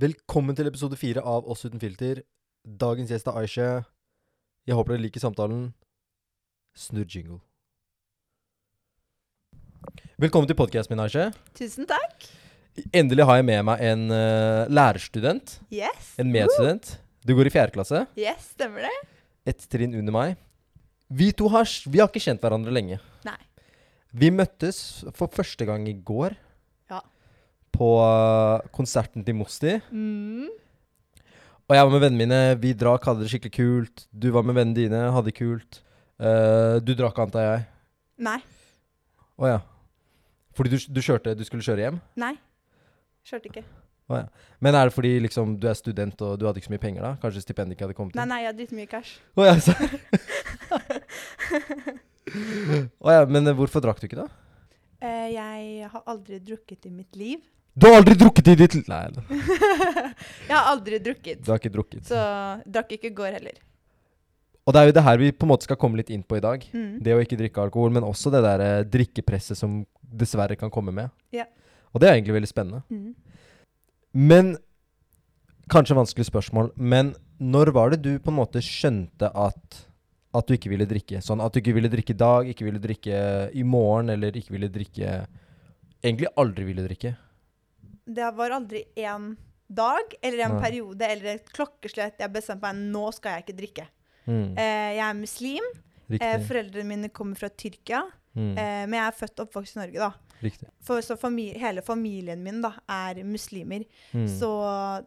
Velkommen 0.00 0.56
til 0.56 0.64
episode 0.70 0.96
fire 0.96 1.20
av 1.20 1.44
Oss 1.52 1.66
uten 1.66 1.80
filter. 1.80 2.22
Dagens 2.64 3.10
gjest 3.12 3.26
er 3.28 3.34
Aisha. 3.36 3.64
Jeg 4.64 4.76
håper 4.78 4.94
dere 4.94 5.04
liker 5.04 5.20
samtalen. 5.20 5.66
Snurr 6.72 7.04
jingle. 7.12 7.42
Velkommen 10.16 10.48
til 10.48 10.56
podkasten 10.56 10.94
min, 10.94 11.02
Aisha. 11.04 11.26
Tusen 11.58 11.84
takk. 11.90 12.24
Endelig 12.88 13.26
har 13.28 13.42
jeg 13.42 13.46
med 13.50 13.66
meg 13.68 13.82
en 13.84 14.06
uh, 14.08 14.64
lærerstudent. 14.72 15.58
Yes. 15.68 16.14
En 16.16 16.32
medstudent. 16.32 16.94
Du 17.20 17.34
går 17.36 17.50
i 17.50 17.52
fjerde 17.52 17.76
klasse. 17.76 18.06
Yes, 18.16 18.54
stemmer 18.56 18.88
det? 18.88 18.94
Ett 19.52 19.68
trinn 19.68 19.92
under 20.00 20.16
meg. 20.16 20.40
Vi 21.12 21.34
to 21.36 21.52
har, 21.52 21.68
vi 21.68 22.00
har 22.00 22.08
ikke 22.08 22.24
kjent 22.30 22.40
hverandre 22.40 22.72
lenge. 22.72 22.96
Nei. 23.28 23.36
Vi 24.16 24.32
møttes 24.32 25.02
for 25.12 25.28
første 25.28 25.68
gang 25.68 25.84
i 25.84 25.98
går. 26.00 26.38
Ja. 27.72 27.78
På 27.78 28.68
konserten 28.76 29.24
til 29.24 29.34
Mosti. 29.34 29.78
Mm. 29.90 30.50
Og 31.66 31.76
jeg 31.76 31.86
var 31.86 31.92
med 31.94 32.02
vennene 32.04 32.20
mine. 32.20 32.40
Vi 32.60 32.74
drakk, 32.76 33.06
hadde 33.08 33.24
det 33.24 33.30
skikkelig 33.32 33.54
kult. 33.56 34.06
Du 34.12 34.30
var 34.34 34.44
med 34.44 34.54
vennene 34.58 34.76
dine, 34.76 35.02
hadde 35.14 35.30
det 35.30 35.38
kult. 35.38 35.80
Uh, 36.20 36.76
du 36.84 36.92
drakk, 36.94 37.18
antar 37.24 37.46
jeg. 37.46 37.62
Nei. 38.22 38.38
Å 39.40 39.48
ja. 39.48 39.60
Fordi 40.52 40.74
du, 40.74 40.76
du 40.92 41.00
kjørte 41.00 41.32
Du 41.32 41.42
skulle 41.48 41.64
kjøre 41.64 41.86
hjem? 41.86 42.02
Nei. 42.20 42.34
Kjørte 43.24 43.48
ikke. 43.48 43.64
Men 44.60 44.76
er 44.76 44.90
det 44.90 44.94
fordi 44.94 45.14
liksom 45.24 45.54
du 45.60 45.66
er 45.70 45.76
student 45.78 46.20
og 46.24 46.36
du 46.38 46.44
hadde 46.44 46.60
ikke 46.60 46.68
så 46.68 46.74
mye 46.74 46.82
penger 46.82 47.06
da? 47.06 47.12
Kanskje 47.22 47.42
stipendet 47.46 47.76
ikke 47.76 47.86
hadde 47.86 47.96
kommet 47.96 48.18
Nei, 48.18 48.26
inn? 48.26 48.32
nei, 48.34 48.40
jeg 48.42 48.50
har 48.50 48.58
dritmye 48.58 48.88
cash. 48.90 49.14
Å 49.38 49.46
ja, 49.46 49.54
så. 49.62 49.72
Å 53.06 53.14
ja, 53.16 53.24
men 53.28 53.48
eh, 53.48 53.56
hvorfor 53.56 53.80
drakk 53.84 54.00
du 54.02 54.06
ikke, 54.08 54.24
da? 54.24 54.28
Uh, 55.02 55.28
jeg 55.32 55.88
har 55.94 56.04
aldri 56.12 56.38
drukket 56.44 56.86
i 56.88 56.92
mitt 56.94 57.16
liv. 57.18 57.40
Du 57.74 57.86
har 57.88 57.98
aldri 58.00 58.14
drukket 58.20 58.50
i 58.52 58.54
ditt 58.60 58.74
Nei, 58.84 59.04
jeg 60.48 60.52
har 60.52 60.66
aldri 60.74 60.98
drukket. 61.00 61.40
du 61.44 61.52
har 61.52 61.60
ikke 61.60 61.72
drukket. 61.72 62.02
Så 62.10 62.18
drakk 62.68 62.92
ikke 62.98 63.08
i 63.08 63.14
går 63.16 63.38
heller. 63.38 63.60
Og 64.62 64.74
det 64.74 64.80
er 64.80 64.90
jo 64.90 64.96
det 64.98 65.04
her 65.06 65.18
vi 65.18 65.30
på 65.34 65.46
en 65.46 65.50
måte 65.54 65.66
skal 65.66 65.78
komme 65.80 65.98
litt 65.98 66.12
inn 66.12 66.22
på 66.22 66.36
i 66.38 66.42
dag. 66.44 66.66
Mm. 66.70 67.00
Det 67.02 67.14
å 67.16 67.22
ikke 67.22 67.38
drikke 67.40 67.64
alkohol, 67.64 67.94
men 67.96 68.04
også 68.06 68.30
det 68.34 68.42
der 68.44 68.62
eh, 68.66 68.84
drikkepresset 68.86 69.58
som 69.58 69.80
dessverre 70.02 70.58
kan 70.60 70.70
komme 70.70 70.92
med. 70.94 71.10
Ja. 71.34 71.48
Og 71.90 72.02
det 72.02 72.10
er 72.10 72.18
egentlig 72.18 72.36
veldig 72.36 72.50
spennende. 72.52 72.84
Mm. 72.92 73.14
Men 74.12 74.54
Kanskje 75.72 75.94
vanskelig 75.96 76.26
spørsmål, 76.26 76.72
men 76.76 77.14
når 77.40 77.70
var 77.72 77.92
det 77.92 78.02
du 78.02 78.10
på 78.20 78.32
en 78.32 78.40
måte 78.40 78.60
skjønte 78.64 79.30
at 79.30 79.78
at 80.32 80.48
du 80.48 80.54
ikke 80.56 80.70
ville 80.72 80.88
drikke? 80.88 81.20
Sånn 81.20 81.42
at 81.44 81.52
du 81.52 81.60
ikke 81.60 81.74
ville 81.76 81.90
drikke 81.92 82.14
i 82.14 82.18
dag, 82.18 82.48
ikke 82.48 82.64
ville 82.64 82.80
drikke 82.80 83.16
i 83.52 83.62
morgen, 83.68 84.08
eller 84.14 84.36
ikke 84.36 84.54
ville 84.56 84.70
drikke 84.72 85.26
Egentlig 86.02 86.26
aldri 86.40 86.64
ville 86.66 86.82
drikke. 86.82 87.12
Det 88.06 88.30
var 88.36 88.50
aldri 88.50 88.84
en 88.96 89.36
dag 89.72 90.14
eller 90.22 90.44
en 90.46 90.56
Nei. 90.58 90.62
periode 90.64 91.02
eller 91.08 91.34
et 91.36 91.52
klokkeslett 91.54 92.18
jeg 92.20 92.32
bestemte 92.34 92.62
meg 92.66 92.76
nå 92.92 93.06
skal 93.14 93.38
jeg 93.38 93.44
ikke 93.46 93.58
drikke. 93.60 93.86
Mm, 94.26 94.58
Eh, 94.58 94.90
jeg 94.98 95.04
er 95.06 95.14
muslim. 95.18 95.70
Eh, 96.12 96.38
foreldrene 96.44 96.84
mine 96.86 97.08
kommer 97.10 97.36
fra 97.36 97.48
Tyrkia. 97.48 98.02
Mm, 98.36 98.52
Eh, 98.58 98.86
men 98.86 98.92
jeg 98.98 99.06
er 99.06 99.16
født 99.16 99.40
og 99.40 99.46
oppvokst 99.48 99.76
i 99.76 99.80
Norge, 99.80 99.98
da. 99.98 100.12
riktig. 100.42 100.68
For 100.82 101.00
så 101.00 101.16
fami 101.16 101.52
hele 101.58 101.82
familien 101.82 102.42
min 102.42 102.60
da, 102.62 102.72
er 102.88 103.22
muslimer. 103.24 103.84
Mm, 104.12 104.26
Så 104.28 104.48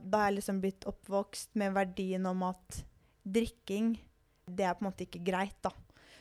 da 0.10 0.18
har 0.18 0.32
jeg 0.32 0.38
liksom 0.40 0.62
blitt 0.62 0.86
oppvokst 0.86 1.50
med 1.56 1.74
verdien 1.74 2.26
om 2.26 2.44
at 2.44 2.84
drikking, 3.26 3.98
det 4.48 4.64
er 4.66 4.74
på 4.76 4.86
en 4.86 4.92
måte 4.92 5.06
ikke 5.06 5.24
greit, 5.26 5.58
da. 5.62 5.72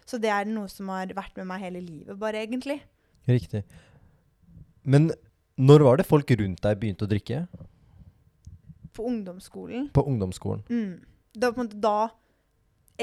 Så 0.06 0.18
det 0.20 0.30
er 0.30 0.44
noe 0.44 0.68
som 0.68 0.88
har 0.88 1.06
vært 1.06 1.36
med 1.36 1.46
meg 1.46 1.60
hele 1.60 1.80
livet, 1.80 2.18
bare 2.18 2.44
egentlig. 2.46 2.80
riktig. 3.26 3.62
Men 4.84 5.10
når 5.56 5.84
var 5.86 6.00
det 6.00 6.06
folk 6.08 6.30
rundt 6.40 6.62
deg 6.64 6.80
begynte 6.80 7.06
å 7.06 7.10
drikke? 7.10 7.44
På 8.94 9.06
ungdomsskolen. 9.10 9.88
På 9.94 10.04
ungdomsskolen. 10.06 10.62
Mm. 10.70 11.00
Det 11.34 11.42
var 11.48 11.54
på 11.56 11.62
en 11.62 11.68
måte 11.68 11.82
da 11.82 11.98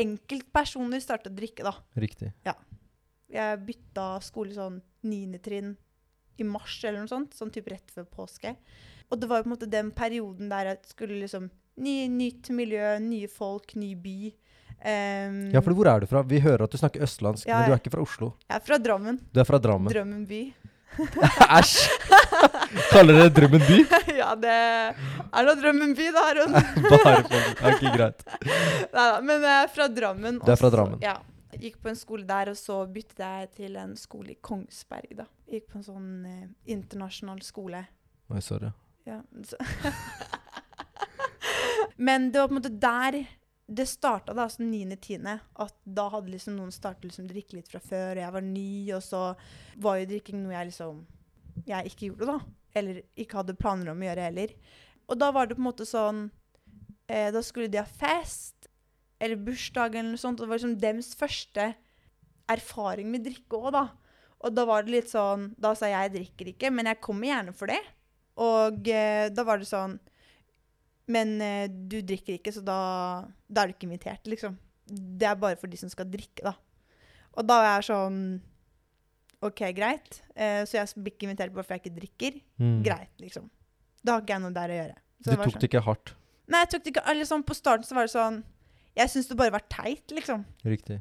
enkeltpersoner 0.01 1.03
startet 1.03 1.33
å 1.33 1.35
drikke, 1.35 1.65
da. 1.67 1.73
Riktig. 1.99 2.31
Ja. 2.47 2.55
Jeg 3.31 3.63
bytta 3.67 4.13
skole 4.23 4.55
sånn 4.55 4.79
niende 5.07 5.39
trinn 5.43 5.73
i 6.39 6.47
mars 6.47 6.77
eller 6.83 7.03
noe 7.03 7.11
sånt, 7.11 7.35
sånn 7.37 7.51
type 7.53 7.71
rett 7.71 7.91
før 7.93 8.07
påske. 8.07 8.55
Og 9.11 9.19
det 9.19 9.27
var 9.27 9.41
jo 9.41 9.45
på 9.45 9.51
en 9.51 9.55
måte 9.57 9.71
den 9.71 9.91
perioden 9.95 10.51
der 10.51 10.71
jeg 10.71 10.93
skulle 10.93 11.19
liksom 11.19 11.49
ny, 11.81 12.07
Nytt 12.11 12.51
miljø, 12.55 12.95
nye 13.03 13.27
folk, 13.31 13.75
ny 13.79 13.93
by. 13.99 14.31
Um, 14.81 15.37
Ja, 15.53 15.61
for 15.61 15.75
hvor 15.77 15.87
er 15.91 16.03
du 16.03 16.07
fra? 16.09 16.23
Vi 16.25 16.39
hører 16.41 16.65
at 16.65 16.73
du 16.73 16.79
snakker 16.79 17.03
østlandsk, 17.05 17.47
Ja, 17.47 17.59
men 17.59 17.69
du 17.69 17.75
er 17.75 17.81
ikke 17.81 17.93
fra 17.93 18.03
Oslo. 18.03 18.33
Jeg 18.47 18.57
er 18.57 18.63
fra 18.65 18.79
Drammen. 18.81 19.19
Du 19.31 19.39
er 19.43 19.47
fra 19.47 19.59
Drammen. 19.61 19.91
Drammen 19.93 20.23
by. 20.29 20.43
Æsj! 21.57 21.87
Kaller 22.91 23.17
dere 23.17 23.31
Drømmen 23.35 23.63
by? 23.63 23.77
ja, 24.21 24.31
det 24.39 24.53
er 24.53 25.47
nå 25.47 25.55
Drømmen 25.59 25.93
by, 25.97 26.07
da, 26.15 26.23
Aron. 26.33 26.55
Bare 26.91 27.23
for 27.27 27.75
Ikke 27.75 27.93
greit. 27.95 28.25
Neida, 28.91 29.21
men 29.23 29.45
jeg 29.47 29.57
er 29.57 29.71
fra 29.75 29.87
Drammen. 29.91 30.39
Du 30.43 30.51
er 30.51 30.59
fra 30.59 30.71
Drammen. 30.73 30.99
Ja. 31.03 31.17
Jeg 31.51 31.65
gikk 31.65 31.81
på 31.83 31.91
en 31.91 31.97
skole 31.99 32.23
der, 32.27 32.53
og 32.53 32.55
så 32.55 32.77
byttet 32.87 33.19
jeg 33.19 33.49
til 33.57 33.75
en 33.79 33.97
skole 33.99 34.31
i 34.33 34.37
Kongsberg. 34.39 35.09
da. 35.19 35.25
Jeg 35.47 35.61
gikk 35.61 35.73
på 35.73 35.81
en 35.81 35.87
sånn 35.87 36.11
eh, 36.29 36.45
internasjonal 36.71 37.41
skole. 37.43 37.83
Oi, 38.31 38.39
sorry. 38.43 38.71
Ja. 39.07 39.19
Men 41.99 42.31
det 42.31 42.39
var 42.39 42.47
på 42.47 42.55
en 42.55 42.61
måte 42.61 42.71
der 42.81 43.19
det 43.71 43.87
starta, 43.87 44.33
da, 44.35 44.47
sånn 44.51 44.71
9.-10. 44.73 45.27
At 45.63 45.75
da 45.83 46.07
hadde 46.11 46.33
liksom 46.33 46.57
noen 46.57 46.73
startet 46.75 47.07
liksom 47.07 47.27
å 47.27 47.31
drikke 47.31 47.57
litt 47.57 47.71
fra 47.71 47.79
før, 47.83 48.17
og 48.17 48.23
jeg 48.25 48.35
var 48.35 48.45
ny, 48.45 48.71
og 48.97 49.03
så 49.05 49.21
var 49.83 50.01
jo 50.01 50.09
drikking 50.11 50.41
noe 50.43 50.57
jeg 50.57 50.71
liksom 50.71 51.05
jeg 51.67 51.91
ikke 51.91 52.09
gjorde, 52.09 52.33
da. 52.33 52.37
Eller 52.79 53.01
ikke 53.19 53.41
hadde 53.41 53.57
planer 53.59 53.91
om 53.91 54.01
å 54.01 54.07
gjøre 54.07 54.27
heller. 54.29 54.53
Og 55.11 55.19
da 55.19 55.31
var 55.35 55.47
det 55.47 55.57
på 55.57 55.63
en 55.63 55.67
måte 55.67 55.87
sånn 55.87 56.21
eh, 57.11 57.27
Da 57.33 57.41
skulle 57.43 57.71
de 57.71 57.81
ha 57.81 57.87
fest, 57.87 58.69
eller 59.21 59.39
bursdag, 59.39 59.95
eller 59.95 60.13
noe 60.13 60.21
sånt. 60.21 60.39
Og 60.39 60.47
det 60.47 60.51
var 60.51 60.61
liksom 60.61 60.77
dems 60.81 61.11
første 61.19 61.73
erfaring 62.51 63.11
med 63.11 63.25
drikke 63.27 63.59
òg, 63.59 63.71
da. 63.75 63.85
Og 64.41 64.55
da 64.55 64.65
var 64.65 64.85
det 64.85 64.95
litt 64.95 65.11
sånn 65.11 65.51
Da 65.61 65.75
sa 65.77 65.91
jeg 65.91 66.07
jeg 66.07 66.15
drikker 66.15 66.53
ikke, 66.53 66.71
men 66.73 66.89
jeg 66.89 67.03
kommer 67.03 67.31
gjerne 67.31 67.55
for 67.55 67.71
det. 67.71 67.81
Og 68.41 68.87
eh, 68.89 69.27
da 69.31 69.45
var 69.47 69.61
det 69.61 69.69
sånn 69.69 69.99
Men 71.11 71.33
eh, 71.43 71.65
du 71.67 71.99
drikker 72.05 72.37
ikke, 72.37 72.53
så 72.55 72.63
da, 72.65 72.77
da 73.49 73.63
er 73.63 73.71
du 73.71 73.75
ikke 73.75 73.89
invitert, 73.89 74.29
liksom. 74.29 74.55
Det 74.91 75.27
er 75.27 75.39
bare 75.39 75.59
for 75.59 75.71
de 75.71 75.79
som 75.79 75.91
skal 75.91 76.07
drikke, 76.11 76.43
da. 76.45 76.55
Og 77.39 77.47
da 77.47 77.59
er 77.63 77.69
jeg 77.77 77.89
sånn 77.91 78.17
OK, 79.41 79.61
greit. 79.73 80.19
Eh, 80.35 80.61
så 80.69 80.77
jeg 80.77 81.01
blir 81.01 81.15
ikke 81.15 81.27
invitert 81.29 81.53
bare 81.55 81.65
fordi 81.65 81.79
jeg 81.79 81.83
ikke 81.85 81.99
drikker. 81.99 82.39
Mm. 82.61 82.79
Greit, 82.85 83.13
liksom. 83.23 83.47
Da 84.05 84.15
har 84.17 84.25
ikke 84.25 84.35
jeg 84.35 84.43
noe 84.43 84.55
der 84.55 84.73
å 84.73 84.79
gjøre. 84.79 84.97
Så 85.21 85.29
Du 85.29 85.35
tok 85.35 85.45
sånn. 85.47 85.61
det 85.61 85.69
ikke 85.69 85.85
hardt. 85.85 86.13
Nei, 86.51 86.61
jeg 86.63 86.71
tok 86.73 86.83
det 86.83 86.91
ikke 86.93 87.05
eller 87.13 87.27
sånn, 87.29 87.43
På 87.47 87.55
starten 87.55 87.87
så 87.87 87.95
var 87.95 88.07
det 88.07 88.11
sånn 88.11 88.39
Jeg 88.97 89.11
syns 89.13 89.29
det 89.29 89.37
bare 89.39 89.53
var 89.53 89.63
teit, 89.71 90.13
liksom. 90.13 90.43
Riktig. 90.67 90.97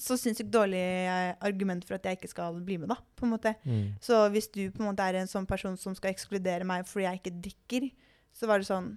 Så 0.00 0.16
sinnssykt 0.20 0.50
dårlig 0.54 0.80
eh, 0.82 1.32
argument 1.44 1.86
for 1.86 1.96
at 1.96 2.06
jeg 2.06 2.18
ikke 2.18 2.30
skal 2.30 2.58
bli 2.66 2.76
med, 2.82 2.90
da. 2.92 2.98
på 3.16 3.26
en 3.26 3.32
måte. 3.32 3.54
Mm. 3.64 3.94
Så 4.02 4.18
hvis 4.34 4.50
du 4.52 4.68
på 4.74 4.82
en 4.82 4.90
måte 4.90 5.06
er 5.06 5.18
en 5.18 5.30
sånn 5.30 5.48
person 5.48 5.78
som 5.80 5.96
skal 5.98 6.12
ekskludere 6.12 6.66
meg 6.68 6.86
fordi 6.88 7.06
jeg 7.08 7.20
ikke 7.22 7.34
drikker, 7.46 7.88
så 8.34 8.50
var 8.50 8.60
det 8.62 8.68
sånn 8.68 8.92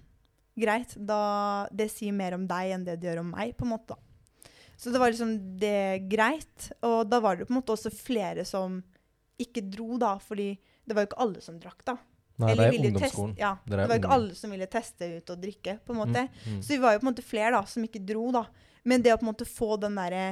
Greit. 0.57 0.95
Da, 0.97 1.21
det 1.71 1.89
sier 1.93 2.15
mer 2.15 2.35
om 2.37 2.47
deg 2.49 2.73
enn 2.75 2.85
det 2.87 2.97
det 3.01 3.11
gjør 3.11 3.23
om 3.23 3.31
meg, 3.35 3.55
på 3.57 3.67
en 3.67 3.73
måte. 3.75 3.95
da. 3.95 4.51
Så 4.77 4.93
det 4.93 5.01
var 5.01 5.13
liksom 5.13 5.33
det 5.61 6.07
greit. 6.09 6.69
Og 6.85 6.99
da 7.09 7.21
var 7.23 7.37
det 7.37 7.47
på 7.47 7.53
en 7.55 7.59
måte 7.59 7.73
også 7.73 7.93
flere 7.93 8.45
som 8.45 8.81
ikke 9.41 9.63
dro, 9.69 9.97
da, 10.01 10.15
fordi 10.21 10.51
det 10.87 10.95
var 10.95 11.05
jo 11.05 11.11
ikke 11.11 11.23
alle 11.25 11.43
som 11.45 11.57
drakk, 11.61 11.81
da. 11.85 11.97
Nei, 12.37 12.51
Eller 12.53 12.69
det 12.69 12.77
er 12.77 12.87
ungdomsskolen. 12.91 13.33
Teste, 13.33 13.41
ja, 13.41 13.51
det, 13.65 13.73
det 13.73 13.85
var 13.89 13.95
jo 13.95 14.01
ikke 14.03 14.15
alle 14.15 14.35
som 14.37 14.51
ville 14.53 14.67
teste 14.69 15.07
ut 15.17 15.31
og 15.33 15.39
drikke, 15.41 15.77
på 15.85 15.93
en 15.93 15.99
måte. 15.99 16.25
Mm, 16.29 16.51
mm. 16.53 16.59
Så 16.61 16.73
vi 16.73 16.79
var 16.83 16.93
jo 16.93 17.01
på 17.01 17.07
en 17.07 17.09
måte 17.09 17.25
flere 17.25 17.53
da, 17.55 17.61
som 17.69 17.85
ikke 17.87 18.01
dro, 18.05 18.27
da. 18.35 18.43
Men 18.87 19.03
det 19.03 19.13
å 19.13 19.17
på 19.17 19.25
en 19.25 19.31
måte 19.31 19.49
få 19.49 19.77
den 19.81 19.97
derre 19.99 20.27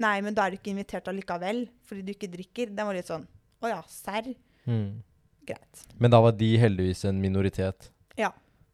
Nei, 0.00 0.16
men 0.24 0.32
da 0.34 0.46
er 0.46 0.54
du 0.54 0.56
ikke 0.56 0.70
invitert 0.72 1.06
allikevel 1.10 1.66
fordi 1.86 2.00
du 2.02 2.12
ikke 2.14 2.30
drikker. 2.32 2.70
Den 2.72 2.88
var 2.88 2.96
litt 2.96 3.10
sånn 3.10 3.26
Å 3.62 3.68
ja, 3.68 3.82
serr? 3.92 4.30
Mm. 4.64 5.02
Greit. 5.46 5.82
Men 6.00 6.14
da 6.14 6.22
var 6.24 6.32
de 6.38 6.48
heldigvis 6.58 7.04
en 7.10 7.20
minoritet. 7.20 7.90
Ja. 8.18 8.30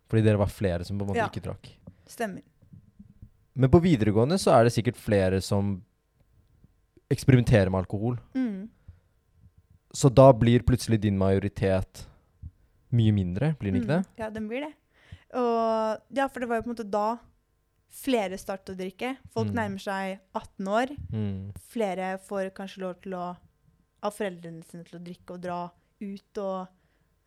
Fordi 0.09 0.23
dere 0.25 0.39
var 0.41 0.49
flere 0.53 0.85
som 0.85 0.99
på 0.99 1.05
en 1.05 1.11
måte 1.13 1.21
Ja. 1.23 1.29
ikke 1.29 1.43
drakk. 1.45 1.69
Stemmer. 2.09 2.43
Men 3.55 3.71
på 3.71 3.81
videregående 3.83 4.39
så 4.39 4.53
er 4.55 4.65
det 4.65 4.73
sikkert 4.73 4.97
flere 4.97 5.41
som 5.43 5.83
eksperimenterer 7.11 7.71
med 7.73 7.81
alkohol. 7.85 8.19
Mm. 8.35 8.69
Så 9.93 10.11
da 10.13 10.31
blir 10.37 10.61
plutselig 10.67 11.01
din 11.01 11.19
majoritet 11.19 12.05
mye 12.93 13.13
mindre, 13.13 13.55
blir 13.61 13.73
den 13.73 13.83
ikke 13.83 13.89
det? 13.95 14.03
Mm. 14.07 14.19
Ja, 14.21 14.29
den 14.31 14.49
blir 14.49 14.61
det. 14.67 14.73
Og 15.35 16.01
ja, 16.17 16.27
for 16.29 16.41
det 16.41 16.49
var 16.49 16.57
jo 16.61 16.63
på 16.67 16.71
en 16.71 16.75
måte 16.77 16.91
da 16.91 17.19
flere 17.93 18.37
startet 18.41 18.75
å 18.75 18.79
drikke. 18.79 19.15
Folk 19.33 19.49
Mm. 19.49 19.55
nærmer 19.57 19.81
seg 19.81 20.21
18 20.35 20.69
år. 20.69 20.97
Mm. 21.13 21.53
Flere 21.73 22.19
får 22.21 22.51
kanskje 22.55 22.79
lov 22.85 23.01
til 23.03 23.13
å 23.13 23.37
av 24.01 24.15
foreldrene 24.15 24.63
sine 24.65 24.85
til 24.85 25.01
å 25.01 25.05
drikke 25.05 25.31
og 25.35 25.41
dra 25.43 25.71
ut 26.01 26.39
og 26.39 26.69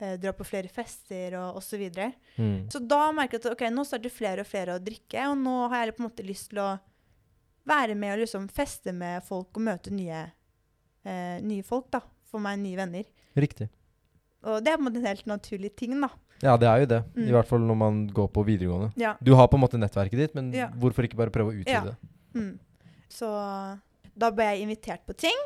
eh, 0.01 0.17
dra 0.19 0.33
på 0.35 0.43
flere 0.47 0.67
fester 0.71 1.37
og 1.39 1.59
osv. 1.61 1.69
Så, 1.71 1.79
videre. 1.79 2.11
Mm. 2.37 2.69
så 2.73 2.81
da 2.83 3.11
merker 3.15 3.37
jeg 3.39 3.45
at 3.45 3.51
ok, 3.55 3.63
nå 3.71 3.85
starter 3.87 4.11
flere 4.13 4.43
og 4.43 4.49
flere 4.49 4.75
å 4.75 4.81
drikke, 4.83 5.27
og 5.31 5.37
nå 5.39 5.57
har 5.71 5.85
jeg 5.85 5.95
på 5.95 6.03
en 6.03 6.09
måte 6.09 6.25
lyst 6.27 6.49
til 6.51 6.59
å 6.63 6.71
være 7.69 7.95
med 7.95 8.15
og 8.15 8.23
liksom 8.25 8.47
feste 8.51 8.91
med 8.93 9.23
folk 9.23 9.55
og 9.55 9.61
møte 9.69 9.93
nye, 9.93 10.23
eh, 11.05 11.37
nye 11.45 11.63
folk. 11.63 11.91
da, 11.93 12.01
Få 12.31 12.39
meg 12.39 12.59
nye 12.59 12.77
venner. 12.79 13.03
Riktig. 13.35 13.67
Og 14.47 14.63
det 14.63 14.71
er 14.71 14.77
på 14.77 14.81
en 14.81 14.87
måte 14.87 15.01
en 15.01 15.05
helt 15.05 15.25
naturlig 15.27 15.75
ting. 15.75 15.99
da. 15.99 16.07
Ja, 16.41 16.55
det 16.57 16.67
er 16.67 16.79
jo 16.79 16.85
det. 16.89 16.99
Mm. 17.13 17.27
I 17.27 17.31
hvert 17.35 17.47
fall 17.49 17.59
når 17.59 17.77
man 17.77 18.07
går 18.07 18.29
på 18.33 18.43
videregående. 18.47 18.93
Ja. 18.97 19.15
Du 19.21 19.33
har 19.35 19.47
på 19.51 19.59
en 19.59 19.61
måte 19.65 19.77
nettverket 19.77 20.17
ditt, 20.17 20.33
men 20.35 20.51
Ja. 20.53 20.69
hvorfor 20.69 21.03
ikke 21.05 21.17
bare 21.19 21.29
prøve 21.29 21.51
å 21.51 21.59
utvide 21.59 21.67
Ja. 21.67 21.83
det? 21.83 21.95
Mm. 22.33 22.59
Så 23.09 23.27
da 24.17 24.31
ble 24.31 24.43
jeg 24.45 24.61
invitert 24.67 25.05
på 25.05 25.13
ting. 25.15 25.37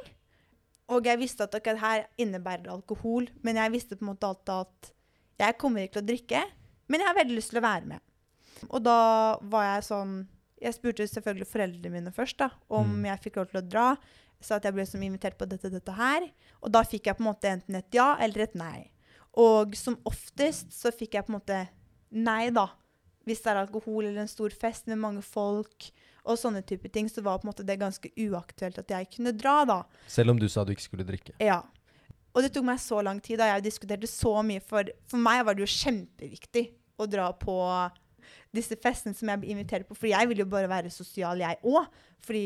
Og 0.94 1.06
jeg 1.10 1.18
visste 1.18 1.44
at 1.48 1.56
ok, 1.58 1.72
her 1.82 2.06
innebærer 2.22 2.70
alkohol, 2.70 3.28
men 3.42 3.58
jeg 3.58 3.72
visste 3.74 3.98
på 3.98 4.06
en 4.06 4.12
måte 4.14 4.28
alltid 4.28 4.54
at 4.54 4.92
jeg 5.40 5.58
kommer 5.58 5.82
ikke 5.82 5.98
til 5.98 6.04
å 6.04 6.10
drikke, 6.12 6.44
men 6.88 7.02
jeg 7.02 7.08
har 7.10 7.18
veldig 7.18 7.36
lyst 7.40 7.50
til 7.50 7.60
å 7.60 7.66
være 7.66 7.90
med. 7.90 8.00
Og 8.70 8.84
da 8.86 9.00
var 9.42 9.64
jeg 9.76 9.88
sånn 9.92 10.16
Jeg 10.62 10.74
spurte 10.78 11.04
selvfølgelig 11.06 11.48
foreldrene 11.52 11.92
mine 11.92 12.12
først 12.16 12.38
da, 12.40 12.48
om 12.72 12.88
Mm. 12.88 13.06
jeg 13.10 13.20
fikk 13.26 13.36
lov 13.36 13.50
til 13.52 13.60
å 13.60 13.70
dra. 13.70 13.98
Sa 14.40 14.56
at 14.56 14.64
jeg 14.64 14.74
ble 14.74 14.86
som 14.88 15.02
invitert 15.04 15.38
på 15.38 15.46
dette 15.46 15.70
dette 15.70 15.92
her. 15.92 16.30
Og 16.64 16.72
da 16.72 16.82
fikk 16.82 17.06
jeg 17.08 17.18
på 17.18 17.22
en 17.26 17.28
måte 17.34 17.50
enten 17.52 17.76
et 17.76 17.92
ja 17.94 18.16
eller 18.20 18.44
et 18.44 18.56
nei. 18.56 18.90
Og 19.36 19.76
som 19.76 19.98
oftest 20.06 20.72
så 20.72 20.92
fikk 20.96 21.14
jeg 21.14 21.26
på 21.26 21.34
en 21.34 21.40
måte 21.40 21.68
nei, 22.12 22.50
da. 22.52 22.70
Hvis 23.26 23.42
det 23.44 23.52
er 23.52 23.60
alkohol 23.66 24.06
eller 24.06 24.22
en 24.22 24.32
stor 24.32 24.50
fest 24.50 24.88
med 24.88 24.98
mange 24.98 25.22
folk 25.22 25.92
og 26.25 26.39
sånne 26.42 26.63
type 26.66 26.89
ting, 26.94 27.10
så 27.12 27.24
var 27.25 27.39
på 27.39 27.48
en 27.48 27.51
måte 27.54 27.66
det 27.66 27.77
ganske 27.81 28.10
uaktuelt 28.18 28.80
at 28.81 28.94
jeg 28.95 29.10
kunne 29.13 29.33
dra, 29.38 29.60
da. 29.69 29.80
Selv 30.12 30.33
om 30.33 30.39
du 30.42 30.48
sa 30.51 30.66
du 30.66 30.74
ikke 30.74 30.88
skulle 30.88 31.07
drikke. 31.07 31.36
Ja. 31.44 31.62
Og 32.36 32.44
det 32.44 32.51
tok 32.56 32.66
meg 32.68 32.81
så 32.83 33.00
lang 33.06 33.22
tid, 33.24 33.39
da 33.39 33.51
jeg 33.54 33.68
diskuterte 33.68 34.10
så 34.12 34.33
mye, 34.44 34.63
for 34.63 34.89
for 35.07 35.22
meg 35.22 35.45
var 35.48 35.56
det 35.56 35.63
jo 35.63 35.72
kjempeviktig 35.72 36.66
å 37.00 37.07
dra 37.07 37.30
på 37.38 37.56
disse 38.56 38.75
festene 38.80 39.16
som 39.16 39.30
jeg 39.31 39.42
ble 39.42 39.54
invitert 39.54 39.88
på, 39.88 39.95
for 39.98 40.10
jeg 40.10 40.31
vil 40.31 40.44
jo 40.44 40.50
bare 40.50 40.72
være 40.72 40.92
sosial, 40.94 41.39
jeg 41.44 41.60
òg. 41.63 41.88
Fordi 42.25 42.45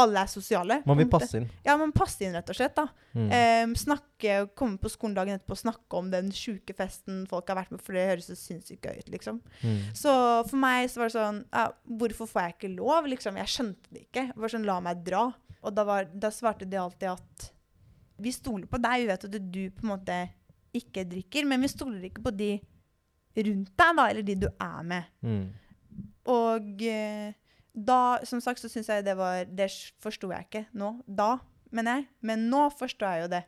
alle 0.00 0.22
er 0.24 0.30
sosiale. 0.30 0.78
Man 0.88 0.96
vil 0.96 1.08
passe 1.12 1.36
inn. 1.36 1.48
Ja, 1.66 1.74
man 1.76 1.92
passer 1.92 2.24
inn, 2.26 2.36
rett 2.36 2.48
og 2.48 2.56
slett. 2.56 2.74
da. 2.78 2.86
Mm. 3.12 3.28
Um, 3.28 3.74
snakke, 3.76 4.36
komme 4.56 4.80
på 4.80 4.90
skolen 4.92 5.16
dagen 5.18 5.36
etterpå 5.36 5.52
og 5.52 5.60
snakke 5.60 5.98
om 5.98 6.08
den 6.12 6.30
sjuke 6.32 6.74
festen 6.76 7.26
folk 7.30 7.50
har 7.52 7.60
vært 7.60 7.74
med, 7.74 7.82
for 7.84 7.96
det 7.96 8.06
høres 8.08 8.30
så 8.30 8.36
sinnssykt 8.38 8.88
gøy 8.88 9.02
ut, 9.02 9.10
liksom. 9.12 9.42
Mm. 9.60 9.80
Så 9.98 10.12
for 10.48 10.58
meg 10.62 10.88
så 10.88 11.02
var 11.02 11.10
det 11.10 11.16
sånn 11.18 11.42
ja, 11.44 11.66
Hvorfor 12.00 12.30
får 12.30 12.46
jeg 12.46 12.56
ikke 12.56 12.72
lov? 12.78 13.10
liksom? 13.12 13.40
Jeg 13.42 13.52
skjønte 13.52 13.92
det 13.92 14.06
ikke. 14.06 14.28
Det 14.32 14.44
var 14.44 14.54
sånn, 14.54 14.68
La 14.68 14.78
meg 14.84 15.04
dra. 15.04 15.26
Og 15.62 15.76
da, 15.76 15.84
var, 15.86 16.08
da 16.08 16.32
svarte 16.34 16.66
de 16.68 16.80
alltid 16.80 17.12
at 17.12 17.50
vi 18.22 18.32
stoler 18.32 18.68
på 18.70 18.80
deg. 18.80 19.02
Vi 19.02 19.10
vet 19.10 19.28
at 19.28 19.38
du 19.52 19.62
på 19.76 19.84
en 19.84 19.92
måte 19.92 20.18
ikke 20.72 21.04
drikker, 21.08 21.44
men 21.48 21.60
vi 21.60 21.68
stoler 21.68 22.08
ikke 22.08 22.24
på 22.24 22.32
de 22.32 22.54
rundt 23.44 23.70
deg, 23.76 23.96
da, 23.98 24.08
eller 24.08 24.24
de 24.24 24.36
du 24.40 24.48
er 24.50 24.88
med. 24.88 25.12
Mm. 25.20 25.44
Og 26.32 26.84
eh, 26.88 27.34
da, 27.72 28.20
som 28.28 28.40
sagt, 28.44 28.60
så 28.60 28.68
syns 28.68 28.90
jeg 28.92 29.04
det 29.06 29.14
var 29.16 29.46
Det 29.48 29.68
forsto 30.02 30.28
jeg 30.32 30.48
ikke 30.48 30.66
nå. 30.76 30.92
Da, 31.06 31.38
mener 31.72 32.00
jeg. 32.00 32.08
Men 32.20 32.46
nå 32.52 32.66
forstår 32.76 33.16
jeg 33.16 33.24
jo 33.24 33.32
det. 33.32 33.42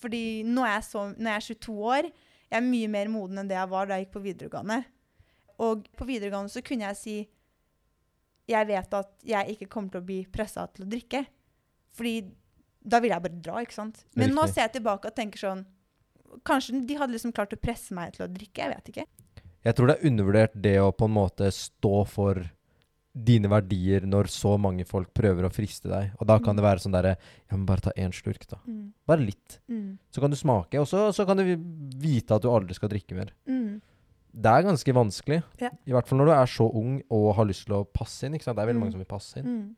Fordi 0.00 0.24
nå 0.48 0.64
er 0.64 0.74
jeg 0.76 0.88
så 0.88 1.04
Når 1.12 1.30
jeg 1.30 1.36
er 1.36 1.46
22 1.48 1.76
år, 1.92 2.10
jeg 2.46 2.58
er 2.60 2.66
mye 2.66 2.88
mer 2.92 3.10
moden 3.10 3.42
enn 3.42 3.48
det 3.50 3.56
jeg 3.56 3.72
var 3.72 3.88
da 3.88 3.96
jeg 3.96 4.06
gikk 4.06 4.16
på 4.16 4.24
videregående. 4.24 4.80
Og 5.66 5.86
på 5.96 6.08
videregående 6.08 6.52
så 6.52 6.62
kunne 6.64 6.88
jeg 6.88 7.00
si 7.00 7.16
Jeg 8.48 8.68
vet 8.68 8.92
at 8.94 9.14
jeg 9.26 9.56
ikke 9.56 9.70
kommer 9.72 9.92
til 9.92 10.04
å 10.04 10.08
bli 10.08 10.20
pressa 10.32 10.66
til 10.72 10.86
å 10.86 10.90
drikke. 10.90 11.24
Fordi 11.96 12.20
da 12.86 13.00
vil 13.02 13.10
jeg 13.10 13.24
bare 13.24 13.40
dra, 13.42 13.60
ikke 13.64 13.74
sant. 13.74 14.04
Men 14.14 14.34
nå 14.36 14.44
ser 14.46 14.68
jeg 14.68 14.76
tilbake 14.78 15.10
og 15.10 15.16
tenker 15.16 15.42
sånn 15.42 15.64
Kanskje 16.46 16.80
de 16.84 16.96
hadde 16.98 17.14
liksom 17.14 17.32
klart 17.32 17.54
å 17.54 17.58
presse 17.60 17.94
meg 17.96 18.16
til 18.16 18.26
å 18.26 18.30
drikke. 18.30 18.66
Jeg 18.66 18.72
vet 18.72 18.88
ikke. 18.92 19.04
Jeg 19.66 19.74
tror 19.74 19.88
det 19.88 19.94
er 19.96 20.08
undervurdert 20.10 20.56
det 20.62 20.74
å 20.82 20.92
på 20.94 21.06
en 21.08 21.14
måte 21.16 21.48
stå 21.54 22.02
for 22.06 22.42
dine 23.16 23.48
verdier 23.48 24.04
når 24.04 24.28
så 24.28 24.58
mange 24.60 24.84
folk 24.84 25.08
prøver 25.16 25.46
å 25.46 25.52
friste 25.52 25.88
deg. 25.88 26.10
Og 26.20 26.26
da 26.28 26.36
kan 26.38 26.52
Mm. 26.54 26.56
det 26.56 26.64
være 26.66 26.82
sånn 26.84 26.92
derre 26.92 27.16
Ja, 27.50 27.56
men 27.56 27.64
bare 27.66 27.80
ta 27.80 27.90
én 27.96 28.12
slurk, 28.12 28.46
da. 28.46 28.58
Mm. 28.68 28.92
Bare 29.06 29.20
litt. 29.24 29.58
Mm. 29.70 29.98
Så 30.12 30.20
kan 30.20 30.30
du 30.30 30.36
smake, 30.36 30.78
og 30.80 30.86
så, 30.86 31.08
så 31.14 31.24
kan 31.26 31.36
du 31.38 31.44
vite 31.98 32.34
at 32.34 32.42
du 32.42 32.48
aldri 32.48 32.74
skal 32.74 32.88
drikke 32.90 33.14
mer. 33.16 33.30
Mm. 33.48 33.80
Det 34.36 34.46
er 34.52 34.62
ganske 34.68 34.92
vanskelig. 34.92 35.42
Ja. 35.58 35.70
I 35.86 35.92
hvert 35.92 36.06
fall 36.06 36.18
når 36.18 36.26
du 36.26 36.32
er 36.32 36.46
så 36.46 36.66
ung 36.74 37.00
og 37.10 37.34
har 37.36 37.46
lyst 37.46 37.64
til 37.66 37.74
å 37.78 37.86
passe 37.88 38.24
inn. 38.26 38.34
ikke 38.34 38.44
sant? 38.44 38.56
Det 38.56 38.62
er 38.64 38.72
veldig 38.72 38.76
Mm. 38.76 38.84
mange 38.84 38.92
som 38.92 39.00
vil 39.00 39.06
passe 39.16 39.36
inn. 39.38 39.46
Mm. 39.46 39.74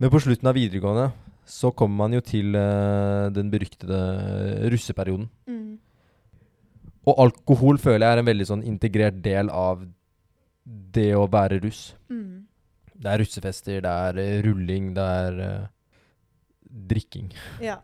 Men 0.00 0.10
på 0.10 0.20
slutten 0.20 0.48
av 0.48 0.54
videregående 0.54 1.12
så 1.46 1.70
kommer 1.74 1.96
man 1.96 2.12
jo 2.12 2.20
til 2.20 2.56
uh, 2.56 3.28
den 3.30 3.50
beryktede 3.52 4.68
russeperioden. 4.72 5.28
Mm. 5.46 5.78
Og 7.06 7.18
alkohol 7.18 7.78
føler 7.78 8.06
jeg 8.06 8.16
er 8.16 8.18
en 8.22 8.26
veldig 8.30 8.46
sånn 8.46 8.64
integrert 8.66 9.20
del 9.22 9.50
av 9.50 9.84
det 10.64 11.10
å 11.18 11.26
være 11.30 11.60
russ. 11.64 11.92
Mm. 12.12 12.44
Det 12.92 13.10
er 13.10 13.22
russefester, 13.22 13.80
det 13.82 13.94
er 14.08 14.20
eh, 14.22 14.42
rulling, 14.46 14.92
det 14.94 15.06
er 15.22 15.40
uh, 15.40 15.70
drikking. 16.92 17.32
Ja. 17.62 17.80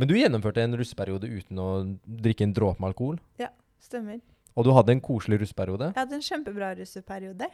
Men 0.00 0.08
du 0.08 0.16
gjennomførte 0.18 0.62
en 0.64 0.76
russeperiode 0.80 1.28
uten 1.28 1.60
å 1.60 1.70
drikke 2.04 2.44
en 2.44 2.54
dråpe 2.56 2.82
med 2.82 2.92
alkohol. 2.92 3.18
Ja, 3.40 3.50
Stemmer. 3.80 4.20
Og 4.58 4.66
du 4.66 4.72
hadde 4.74 4.94
en 4.94 5.02
koselig 5.02 5.40
russeperiode. 5.42 5.92
Jeg 5.94 6.02
hadde 6.02 6.18
en 6.18 6.26
kjempebra 6.26 6.70
russeperiode. 6.78 7.48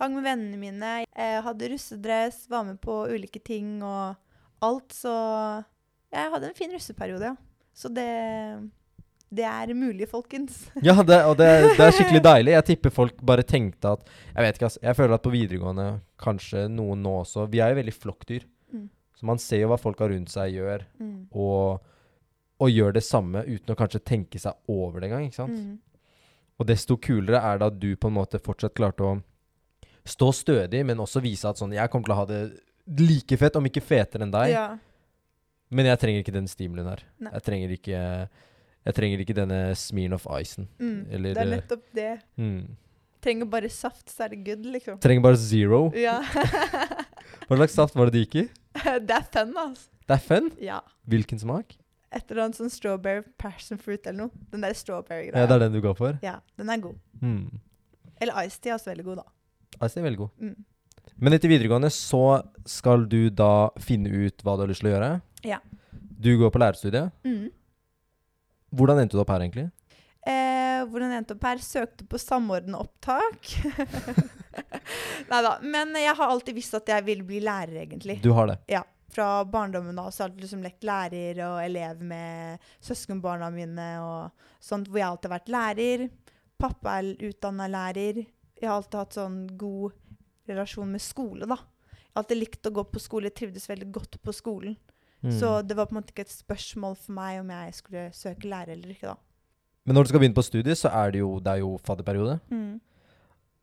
Hang 0.00 0.14
med 0.16 0.24
vennene 0.26 0.58
mine, 0.58 0.92
jeg 1.04 1.42
hadde 1.46 1.68
russedress, 1.70 2.44
var 2.50 2.64
med 2.66 2.78
på 2.82 3.02
ulike 3.12 3.42
ting 3.44 3.82
og 3.84 4.16
alt. 4.64 4.94
Så 4.96 5.12
jeg 6.12 6.32
hadde 6.32 6.48
en 6.48 6.56
fin 6.56 6.72
russeperiode, 6.72 7.32
ja. 7.32 7.36
Så 7.76 7.88
det, 7.92 8.08
det 9.32 9.44
er 9.48 9.70
mulig, 9.74 10.08
folkens. 10.10 10.58
Ja, 10.84 10.94
det, 11.02 11.18
og 11.24 11.36
det, 11.40 11.46
det 11.78 11.84
er 11.86 11.94
skikkelig 11.96 12.22
deilig. 12.30 12.52
Jeg 12.52 12.64
tipper 12.72 12.92
folk 12.92 13.20
bare 13.24 13.42
tenkte 13.48 13.94
at 13.96 14.02
Jeg 14.34 14.44
vet 14.44 14.58
ikke, 14.58 14.66
ass. 14.68 14.78
Jeg 14.82 14.96
føler 14.98 15.14
at 15.16 15.22
på 15.24 15.32
videregående, 15.32 15.86
kanskje 16.20 16.66
noen 16.70 17.00
nå 17.02 17.14
også 17.22 17.46
Vi 17.52 17.62
er 17.64 17.72
jo 17.72 17.78
veldig 17.80 17.94
flokkdyr. 17.96 18.44
Mm. 18.74 18.84
Så 19.18 19.26
man 19.30 19.38
ser 19.40 19.62
jo 19.64 19.70
hva 19.72 19.78
folka 19.80 20.08
rundt 20.10 20.30
seg 20.34 20.52
gjør, 20.58 20.84
Mm. 21.00 21.14
og, 21.32 21.80
og 22.62 22.70
gjør 22.70 22.92
det 22.94 23.02
samme 23.06 23.42
uten 23.48 23.72
å 23.74 23.78
kanskje 23.78 24.02
tenke 24.06 24.38
seg 24.38 24.52
over 24.70 25.00
det 25.00 25.08
engang. 25.10 25.24
ikke 25.30 25.40
sant? 25.40 25.56
Mm. 25.56 25.78
Og 26.60 26.66
desto 26.68 26.96
kulere 27.00 27.40
er 27.42 27.58
det 27.58 27.66
at 27.72 27.78
du 27.80 27.88
på 27.96 28.10
en 28.12 28.14
måte 28.20 28.38
fortsatt 28.38 28.74
klarte 28.76 29.02
å 29.08 29.16
stå 30.06 30.28
stødig, 30.34 30.84
men 30.86 30.98
også 31.02 31.22
vise 31.22 31.48
at 31.48 31.58
sånn 31.58 31.72
Jeg 31.74 31.90
kommer 31.90 32.06
til 32.10 32.14
å 32.14 32.20
ha 32.20 32.26
det 32.28 32.42
like 33.00 33.36
fett, 33.38 33.56
om 33.56 33.66
ikke 33.66 33.82
fetere 33.82 34.22
enn 34.26 34.32
deg, 34.34 34.50
Ja. 34.52 34.66
men 35.70 35.86
jeg 35.86 35.98
trenger 36.02 36.20
ikke 36.24 36.34
den 36.34 36.48
stimulien 36.50 36.88
her. 36.90 37.02
Nei. 37.22 37.30
Jeg 37.32 37.42
trenger 37.46 37.70
ikke 37.76 38.00
Jeg 38.82 38.96
trenger 38.96 39.20
ikke 39.22 39.36
denne 39.36 39.58
smearen 39.78 40.16
of 40.16 40.24
icen. 40.40 40.66
Mm. 40.82 41.04
Eller, 41.10 41.36
det 41.36 41.42
er 41.42 41.46
eh, 41.46 41.52
nettopp 41.56 41.84
det. 41.94 42.12
Mm. 42.40 42.62
Trenger 43.22 43.46
bare 43.52 43.68
saft, 43.70 44.08
så 44.10 44.24
er 44.26 44.32
det 44.32 44.40
good, 44.48 44.64
liksom. 44.74 44.98
Trenger 45.02 45.22
bare 45.22 45.38
zero. 45.38 45.84
Ja. 45.94 46.16
Hva 47.46 47.58
slags 47.60 47.76
saft 47.78 47.94
var 47.98 48.10
det 48.10 48.16
det 48.16 48.24
gikk 48.24 48.40
i? 48.42 48.44
det 49.06 49.14
er 49.14 49.28
fun, 49.30 49.54
altså. 49.62 49.86
Det 50.02 50.16
er 50.16 50.24
fun. 50.24 50.50
Ja. 50.58 50.80
Hvilken 51.06 51.38
smak? 51.38 51.76
Et 52.12 52.26
eller 52.28 52.48
annet 52.48 52.58
sånn 52.58 52.72
strawberry 52.72 53.22
passion 53.40 53.78
fruit 53.80 54.02
eller 54.04 54.26
noe. 54.26 54.42
Den 54.52 54.66
der 54.66 54.74
strawberry-greia. 54.76 55.44
Ja, 55.44 55.46
Det 55.48 55.56
er 55.56 55.64
den 55.64 55.78
du 55.78 55.80
går 55.84 55.94
for? 55.96 56.18
Ja, 56.24 56.40
den 56.60 56.72
er 56.74 56.82
god. 56.82 56.98
Mm. 57.22 57.62
Eller 58.20 58.42
iced 58.44 58.60
tea 58.64 58.74
er 58.74 58.80
også 58.80 58.90
veldig 58.90 59.06
god, 59.06 59.22
da. 59.22 59.28
Ice 59.78 59.94
Tea 59.94 60.02
er 60.02 60.08
veldig 60.10 60.20
god. 60.24 60.34
Mm. 60.42 60.58
Men 61.22 61.36
etter 61.36 61.50
videregående 61.50 61.90
så 61.94 62.42
skal 62.68 63.06
du 63.10 63.30
da 63.30 63.70
finne 63.82 64.10
ut 64.10 64.42
hva 64.42 64.58
du 64.58 64.66
har 64.66 64.70
lyst 64.70 64.82
til 64.82 64.90
å 64.90 64.96
gjøre. 64.96 65.10
Ja. 65.46 65.58
Du 66.22 66.34
går 66.38 66.52
på 66.54 66.60
lærerstudiet. 66.62 67.14
Mm. 67.26 67.48
Hvordan 68.72 69.02
endte 69.02 69.18
du 69.18 69.22
opp 69.22 69.32
her, 69.32 69.44
egentlig? 69.44 69.68
Eh, 70.22 70.80
hvordan 70.88 71.12
endte 71.16 71.34
opp 71.36 71.44
her? 71.44 71.60
Søkte 71.62 72.06
på 72.08 72.20
samordna 72.20 72.80
opptak. 72.82 73.50
Nei 75.30 75.40
da. 75.44 75.56
Men 75.60 75.96
jeg 75.98 76.14
har 76.18 76.32
alltid 76.32 76.56
visst 76.56 76.76
at 76.78 76.88
jeg 76.94 77.04
vil 77.06 77.24
bli 77.26 77.42
lærer, 77.44 77.82
egentlig. 77.84 78.20
Du 78.24 78.32
har 78.36 78.50
det. 78.52 78.58
Ja. 78.72 78.84
Fra 79.12 79.42
barndommen 79.44 79.98
av 80.00 80.08
så 80.08 80.22
har 80.22 80.30
jeg 80.30 80.32
alltid 80.32 80.44
liksom 80.46 80.62
lekt 80.64 80.84
lærer 80.88 81.40
og 81.44 81.58
elev 81.60 81.98
med 82.00 82.62
søskenbarna 82.80 83.50
mine 83.52 83.88
og 84.00 84.46
sånt, 84.56 84.88
hvor 84.88 85.02
jeg 85.02 85.08
alltid 85.10 85.28
har 85.28 85.34
vært 85.34 85.52
lærer. 85.52 86.06
Pappa 86.56 86.94
er 87.02 87.26
utdanna 87.28 87.66
lærer. 87.68 88.22
Jeg 88.56 88.70
har 88.70 88.78
alltid 88.78 88.96
hatt 89.02 89.18
sånn 89.18 89.36
god 89.60 89.98
relasjon 90.48 90.94
med 90.94 91.04
skole, 91.04 91.44
da. 91.50 91.58
Jeg 91.92 92.14
har 92.14 92.22
alltid 92.22 92.40
likt 92.40 92.70
å 92.70 92.74
gå 92.78 92.86
på 92.88 93.02
skole, 93.02 93.34
trivdes 93.36 93.68
veldig 93.68 93.90
godt 93.92 94.16
på 94.24 94.32
skolen. 94.36 94.78
Mm. 95.22 95.30
Så 95.38 95.50
det 95.66 95.76
var 95.76 95.86
på 95.86 95.94
en 95.94 96.00
måte 96.00 96.10
ikke 96.14 96.24
et 96.26 96.32
spørsmål 96.34 96.96
for 96.98 97.12
meg 97.12 97.40
om 97.40 97.50
jeg 97.54 97.74
skulle 97.74 98.08
søke 98.12 98.48
lærer 98.50 98.72
eller 98.74 98.88
ikke, 98.90 99.06
da. 99.12 99.14
Men 99.86 99.94
når 99.94 100.04
du 100.04 100.08
skal 100.12 100.20
begynne 100.22 100.34
på 100.38 100.42
studiet, 100.46 100.78
så 100.78 100.88
er 100.94 101.10
det 101.14 101.20
jo, 101.20 101.38
det 101.42 101.46
er 101.52 101.60
jo 101.62 101.76
fadderperiode. 101.86 102.40
Mm. 102.50 102.80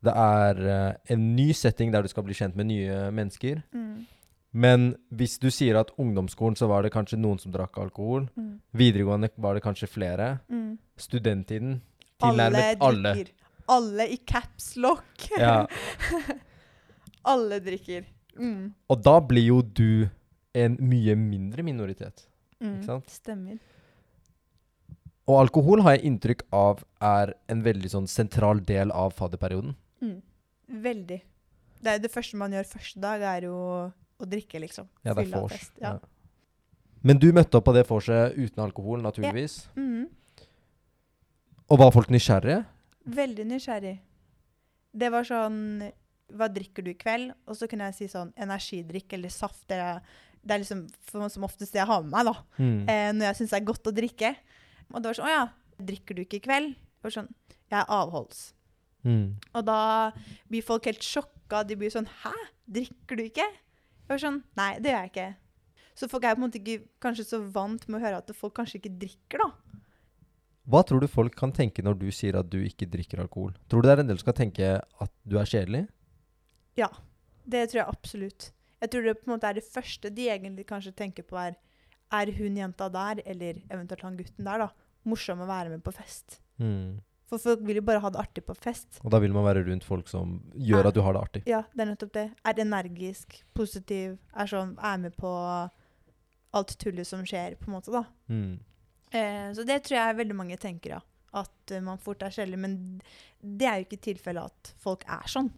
Det 0.04 0.14
er 0.16 0.62
uh, 0.64 0.94
en 1.12 1.36
ny 1.36 1.52
setting 1.52 1.92
der 1.92 2.02
du 2.02 2.08
skal 2.08 2.24
bli 2.24 2.34
kjent 2.34 2.56
med 2.56 2.66
nye 2.72 3.10
mennesker. 3.12 3.62
Mm. 3.76 4.06
Men 4.54 4.96
hvis 5.14 5.38
du 5.40 5.50
sier 5.52 5.78
at 5.80 5.92
ungdomsskolen 6.00 6.56
så 6.58 6.68
var 6.72 6.82
det 6.84 6.92
kanskje 6.96 7.20
noen 7.20 7.40
som 7.40 7.52
drakk 7.52 7.78
alkohol, 7.78 8.30
Mm. 8.36 8.62
videregående 8.74 9.30
var 9.38 9.54
det 9.54 9.64
kanskje 9.64 9.88
flere, 9.92 10.40
Mm. 10.50 10.78
studenttiden 10.98 11.82
Alle 12.22 12.50
tilnærmet 12.50 12.78
alle. 12.82 13.14
drikker. 13.14 13.34
Alle 13.70 14.08
i 14.10 14.18
caps 14.26 14.76
lock. 14.78 15.30
Ja. 15.38 15.66
Alle 17.26 17.60
drikker. 17.60 18.06
Mm. 18.40 18.74
Og 18.90 19.04
da 19.04 19.20
blir 19.20 19.46
jo 19.50 19.62
du 19.62 20.10
en 20.66 20.78
mye 20.82 21.16
mindre 21.20 21.66
minoritet. 21.66 22.26
Mm. 22.60 22.74
Ikke 22.76 22.90
sant? 22.90 23.12
Stemmer. 23.14 23.60
Og 25.30 25.38
alkohol 25.44 25.84
har 25.86 25.98
jeg 25.98 26.10
inntrykk 26.10 26.46
av 26.56 26.84
er 27.06 27.36
en 27.52 27.64
veldig 27.66 27.92
sånn 27.92 28.08
sentral 28.10 28.64
del 28.66 28.94
av 28.96 29.14
fadderperioden. 29.18 29.76
Mm. 30.02 30.16
Veldig. 30.86 31.20
Det, 31.80 31.92
er 31.92 32.00
det 32.02 32.12
første 32.12 32.38
man 32.40 32.54
gjør 32.56 32.72
første 32.72 33.02
dag, 33.04 33.22
er 33.38 33.46
jo 33.48 33.58
å 34.20 34.28
drikke, 34.28 34.60
liksom. 34.66 34.90
Ja, 35.06 35.14
det 35.14 35.22
er 35.22 35.28
Fylla 35.28 35.44
vors. 35.44 35.54
fest, 35.54 35.76
Ja. 35.82 35.98
Ja. 35.98 36.16
Men 37.02 37.16
du 37.16 37.30
møtte 37.32 37.56
opp 37.56 37.64
på 37.70 37.72
det 37.72 37.86
vorset 37.88 38.36
uten 38.36 38.60
alkohol, 38.60 39.00
naturligvis. 39.00 39.70
Mm. 39.78 40.10
Og 41.70 41.80
var 41.80 41.94
folk 41.96 42.10
nysgjerrige? 42.12 42.66
Veldig 43.08 43.46
nysgjerrig. 43.48 44.00
Det 45.00 45.10
var 45.14 45.24
sånn 45.24 45.92
Hva 46.30 46.46
drikker 46.52 46.86
du 46.86 46.92
i 46.92 46.98
kveld? 46.98 47.32
Og 47.50 47.56
så 47.58 47.66
kunne 47.70 47.88
jeg 47.90 47.96
si 47.98 48.08
sånn 48.12 48.34
energidrikk 48.38 49.16
eller 49.18 49.32
saft. 49.34 49.64
Det 49.70 49.80
er, 49.82 50.02
det 50.46 50.56
er 50.56 50.62
liksom 50.64 50.86
for, 51.10 51.28
som 51.30 51.44
oftest 51.44 51.74
det 51.74 51.82
jeg 51.82 51.88
har 51.90 52.02
med 52.04 52.12
meg 52.14 52.26
da, 52.30 52.36
Mm. 52.60 52.90
eh, 52.90 53.12
når 53.14 53.26
jeg 53.30 53.36
syns 53.40 53.50
det 53.56 53.58
er 53.62 53.66
godt 53.72 53.90
å 53.92 53.96
drikke. 53.96 54.36
Og 54.94 55.02
det 55.02 55.10
var 55.12 55.18
sånn 55.20 55.28
Å 55.28 55.34
ja, 55.36 55.48
drikker 55.80 56.16
du 56.16 56.22
ikke 56.24 56.40
i 56.40 56.46
kveld? 56.48 56.76
Var 57.04 57.12
sånn 57.12 57.28
Jeg 57.70 57.80
er 57.82 57.86
avholds. 57.94 58.54
Mm. 59.06 59.36
Og 59.56 59.66
da 59.66 60.12
blir 60.50 60.64
folk 60.66 60.86
helt 60.90 61.04
sjokka. 61.06 61.62
De 61.68 61.76
blir 61.76 61.90
sånn 61.94 62.08
Hæ? 62.24 62.34
Drikker 62.70 63.16
du 63.20 63.24
ikke? 63.24 63.46
Jeg 63.46 64.10
var 64.10 64.18
sånn 64.24 64.42
Nei, 64.58 64.80
det 64.80 64.92
gjør 64.92 65.06
jeg 65.06 65.12
ikke. 65.14 65.28
Så 65.96 66.10
folk 66.10 66.24
er 66.24 66.36
på 66.36 66.42
en 66.42 66.48
måte 66.48 66.60
ikke 66.62 66.84
kanskje 67.04 67.26
så 67.28 67.40
vant 67.52 67.88
med 67.88 68.00
å 68.00 68.04
høre 68.06 68.18
at 68.24 68.32
folk 68.36 68.54
kanskje 68.56 68.80
ikke 68.80 68.96
drikker, 69.00 69.44
da. 69.44 69.52
Hva 70.70 70.84
tror 70.86 71.02
du 71.02 71.08
folk 71.10 71.34
kan 71.36 71.52
tenke 71.52 71.84
når 71.84 71.98
du 72.00 72.08
sier 72.14 72.38
at 72.40 72.50
du 72.50 72.60
ikke 72.64 72.88
drikker 72.90 73.20
alkohol? 73.24 73.52
Tror 73.68 73.82
du 73.82 73.88
det 73.90 73.96
er 73.98 74.02
en 74.04 74.08
del 74.12 74.18
som 74.20 74.28
skal 74.30 74.38
tenke 74.38 74.70
at 75.02 75.12
du 75.28 75.38
er 75.42 75.50
kjedelig? 75.50 75.88
Ja. 76.78 76.88
Det 77.50 77.64
tror 77.72 77.80
jeg 77.82 77.90
absolutt. 77.90 78.52
Jeg 78.80 78.92
tror 78.92 79.06
det 79.06 79.18
på 79.20 79.28
en 79.28 79.36
måte 79.36 79.50
er 79.50 79.58
det 79.60 79.66
første 79.68 80.12
de 80.16 80.30
egentlig 80.32 80.66
kanskje 80.70 80.96
tenker 80.96 81.28
på, 81.28 81.38
er 81.38 81.58
Er 82.12 82.32
hun 82.34 82.56
jenta 82.58 82.88
der, 82.90 83.20
eller 83.26 83.60
eventuelt 83.70 84.02
han 84.02 84.16
gutten 84.18 84.46
der, 84.48 84.64
da, 84.64 84.70
morsom 85.06 85.44
å 85.44 85.46
være 85.46 85.70
med 85.70 85.84
på 85.86 85.92
fest? 85.94 86.40
Mm. 86.58 87.02
For 87.30 87.38
folk 87.38 87.62
vil 87.68 87.78
jo 87.78 87.84
bare 87.86 88.02
ha 88.02 88.10
det 88.10 88.18
artig 88.18 88.42
på 88.48 88.56
fest. 88.58 88.98
Og 89.04 89.12
da 89.14 89.20
vil 89.22 89.36
man 89.36 89.46
være 89.46 89.62
rundt 89.68 89.86
folk 89.86 90.08
som 90.10 90.40
gjør 90.56 90.84
Ja. 90.84 90.88
at 90.90 90.96
du 90.96 91.02
har 91.06 91.14
det 91.14 91.22
artig. 91.22 91.44
Ja, 91.46 91.62
det 91.76 91.84
er 91.86 91.92
nettopp 91.92 92.14
det. 92.14 92.32
Er 92.44 92.64
energisk, 92.66 93.44
positiv, 93.54 94.18
er 94.34 94.50
sånn 94.50 94.74
Er 94.82 94.98
med 94.98 95.16
på 95.16 95.30
alt 96.54 96.74
tullet 96.80 97.06
som 97.06 97.22
skjer, 97.22 97.56
på 97.60 97.70
en 97.70 97.76
måte, 97.78 97.94
da. 97.94 98.04
Mm. 98.28 98.60
Eh, 99.12 99.54
så 99.54 99.66
det 99.66 99.84
tror 99.86 100.00
jeg 100.00 100.20
veldig 100.24 100.36
mange 100.36 100.58
tenker, 100.58 100.98
ja. 100.98 101.02
At 101.34 101.72
uh, 101.72 101.80
man 101.86 102.02
fort 102.02 102.24
er 102.26 102.34
kjedelig. 102.34 102.58
Men 102.58 103.02
det 103.40 103.68
er 103.70 103.78
jo 103.78 103.86
ikke 103.86 104.02
tilfellet 104.02 104.50
at 104.50 104.74
folk 104.82 105.06
er 105.06 105.30
sånn. 105.30 105.52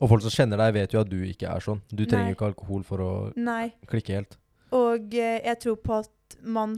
Og 0.00 0.10
folk 0.10 0.24
som 0.26 0.32
kjenner 0.34 0.60
deg, 0.60 0.74
vet 0.76 0.94
jo 0.94 1.00
at 1.00 1.10
du 1.10 1.18
ikke 1.24 1.48
er 1.48 1.64
sånn. 1.64 1.80
Du 1.88 2.04
trenger 2.04 2.32
jo 2.32 2.36
ikke 2.36 2.50
alkohol 2.50 2.82
for 2.84 3.02
å 3.04 3.12
Nei. 3.38 3.70
klikke 3.88 4.18
helt. 4.18 4.36
Og 4.76 5.14
eh, 5.16 5.38
jeg 5.46 5.60
tror 5.62 5.78
på 5.80 6.00
at 6.02 6.36
man 6.44 6.74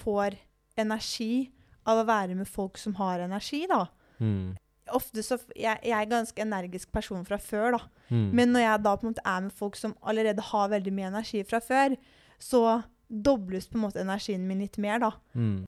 får 0.00 0.36
energi 0.78 1.50
av 1.88 2.02
å 2.02 2.06
være 2.08 2.36
med 2.38 2.48
folk 2.48 2.78
som 2.78 2.94
har 3.00 3.24
energi, 3.24 3.64
da. 3.70 3.84
Mm. 4.20 4.54
Ofte 4.94 5.22
så 5.24 5.38
jeg, 5.54 5.80
jeg 5.82 5.94
er 5.94 6.04
en 6.04 6.14
ganske 6.14 6.44
energisk 6.44 6.92
person 6.94 7.26
fra 7.26 7.40
før, 7.42 7.74
da. 7.78 7.82
Mm. 8.10 8.30
Men 8.38 8.54
når 8.54 8.64
jeg 8.66 8.84
da 8.86 8.94
på 8.94 9.06
en 9.06 9.12
måte 9.12 9.26
er 9.26 9.42
med 9.48 9.56
folk 9.56 9.78
som 9.78 9.96
allerede 10.02 10.46
har 10.52 10.70
veldig 10.72 10.94
mye 10.94 11.10
energi 11.10 11.42
fra 11.46 11.62
før, 11.64 11.98
så 12.40 12.62
dobles 13.10 13.66
på 13.66 13.78
en 13.78 13.84
måte 13.88 14.02
energien 14.02 14.46
min 14.46 14.62
litt 14.62 14.78
mer, 14.82 15.02
da. 15.02 15.14
mm. 15.34 15.60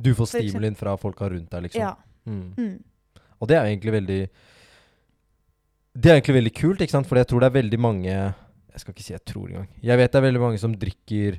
Du 0.00 0.14
får 0.16 0.30
stimulien 0.30 0.76
fra 0.80 0.94
folka 0.96 1.26
rundt 1.28 1.50
deg, 1.52 1.66
liksom. 1.66 1.82
Ja. 1.82 1.90
Mm. 2.24 2.54
Mm. 2.56 3.20
Og 3.36 3.48
det 3.48 3.56
er 3.56 3.66
jo 3.66 3.72
egentlig 3.74 3.92
veldig 3.92 4.20
Det 6.00 6.08
er 6.10 6.16
egentlig 6.16 6.36
veldig 6.38 6.52
kult, 6.56 6.80
ikke 6.80 6.94
sant? 6.94 7.08
For 7.10 7.18
jeg 7.20 7.28
tror 7.28 7.42
det 7.44 7.48
er 7.50 7.56
veldig 7.62 7.78
mange 7.82 8.08
Jeg 8.14 8.80
skal 8.80 8.94
ikke 8.94 9.02
si 9.04 9.12
jeg 9.12 9.24
tror 9.26 9.48
engang. 9.50 9.68
Jeg 9.82 9.98
vet 9.98 10.12
det 10.12 10.18
er 10.20 10.26
veldig 10.28 10.40
mange 10.40 10.58
som 10.62 10.74
drikker 10.78 11.38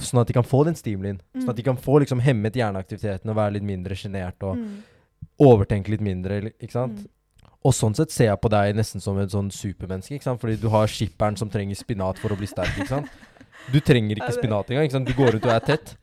sånn 0.00 0.20
at 0.20 0.28
de 0.28 0.34
kan 0.36 0.44
få 0.46 0.60
den 0.68 0.76
stimulien. 0.78 1.16
Sånn 1.34 1.46
Mm. 1.48 1.48
at 1.50 1.56
de 1.56 1.62
kan 1.66 1.76
få 1.76 1.98
liksom 2.00 2.20
hemmet 2.22 2.54
hjerneaktiviteten 2.54 3.28
og 3.32 3.36
være 3.36 3.52
litt 3.56 3.64
mindre 3.66 3.96
sjenert 3.98 4.42
og 4.46 4.56
Mm. 4.56 4.82
overtenke 5.40 5.88
litt 5.88 6.00
mindre, 6.04 6.52
ikke 6.60 6.70
sant? 6.72 6.98
Mm. 7.00 7.08
Og 7.64 7.72
sånn 7.72 7.94
sett 7.96 8.10
ser 8.10 8.26
jeg 8.30 8.40
på 8.40 8.48
deg 8.48 8.76
nesten 8.76 9.00
som 9.02 9.18
et 9.18 9.28
sånn 9.30 9.50
supermenneske, 9.50 10.14
ikke 10.16 10.22
sant? 10.28 10.40
Fordi 10.40 10.60
du 10.60 10.68
har 10.68 10.86
skipperen 10.86 11.36
som 11.36 11.50
trenger 11.50 11.74
spinat 11.76 12.18
for 12.18 12.28
å 12.30 12.36
bli 12.38 12.46
sterk, 12.46 12.72
ikke 12.78 12.88
sant? 12.88 13.08
Du 13.72 13.80
trenger 13.80 14.16
ikke 14.16 14.32
spinat 14.32 14.70
engang, 14.70 14.84
ikke 14.88 14.92
sant? 14.96 15.06
Du 15.08 15.12
går 15.12 15.34
ut 15.36 15.44
og 15.44 15.52
er 15.52 15.60
tett. 15.60 15.96